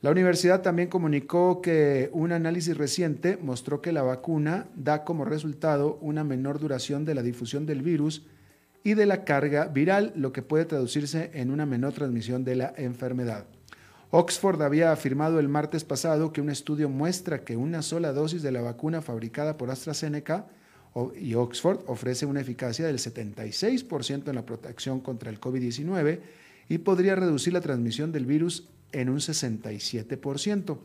[0.00, 5.98] La universidad también comunicó que un análisis reciente mostró que la vacuna da como resultado
[6.00, 8.24] una menor duración de la difusión del virus
[8.84, 12.72] y de la carga viral, lo que puede traducirse en una menor transmisión de la
[12.76, 13.44] enfermedad.
[14.12, 18.50] Oxford había afirmado el martes pasado que un estudio muestra que una sola dosis de
[18.50, 20.46] la vacuna fabricada por AstraZeneca
[21.16, 26.20] y Oxford ofrece una eficacia del 76% en la protección contra el COVID-19
[26.68, 30.78] y podría reducir la transmisión del virus en un 67%.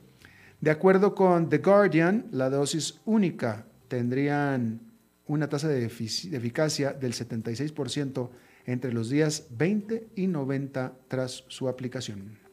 [0.61, 4.81] De acuerdo con The Guardian, la dosis única tendrían
[5.25, 8.29] una tasa de, eficacia del 76%
[8.67, 12.44] entre los días 20 y 90 tras su aplicación.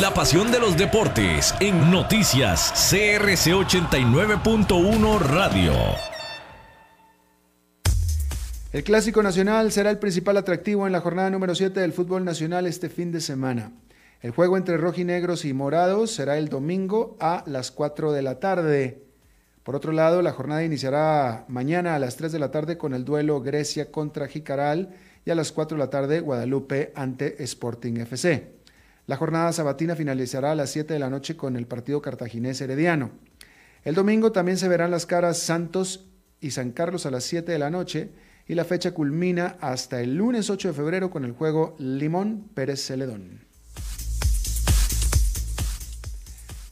[0.00, 5.72] La pasión de los deportes en noticias CRC 89.1 Radio.
[8.72, 12.66] El Clásico Nacional será el principal atractivo en la jornada número 7 del fútbol nacional
[12.66, 13.72] este fin de semana.
[14.22, 19.02] El juego entre rojinegros y morados será el domingo a las 4 de la tarde.
[19.64, 23.04] Por otro lado, la jornada iniciará mañana a las 3 de la tarde con el
[23.04, 28.52] duelo Grecia contra Jicaral y a las 4 de la tarde Guadalupe ante Sporting FC.
[29.06, 33.10] La jornada sabatina finalizará a las 7 de la noche con el partido cartaginés herediano.
[33.84, 36.06] El domingo también se verán las caras Santos
[36.40, 38.10] y San Carlos a las 7 de la noche
[38.46, 42.84] y la fecha culmina hasta el lunes 8 de febrero con el juego Limón Pérez
[42.84, 43.40] Celedón.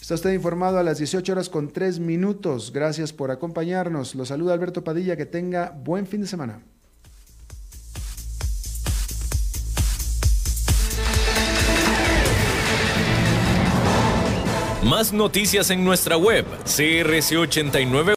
[0.01, 2.73] Está usted informado a las 18 horas con 3 minutos.
[2.73, 4.15] Gracias por acompañarnos.
[4.15, 5.19] Lo saluda Alberto Padilla.
[5.19, 6.63] Que tenga buen fin de semana.
[14.89, 18.17] Más noticias en nuestra web, crc89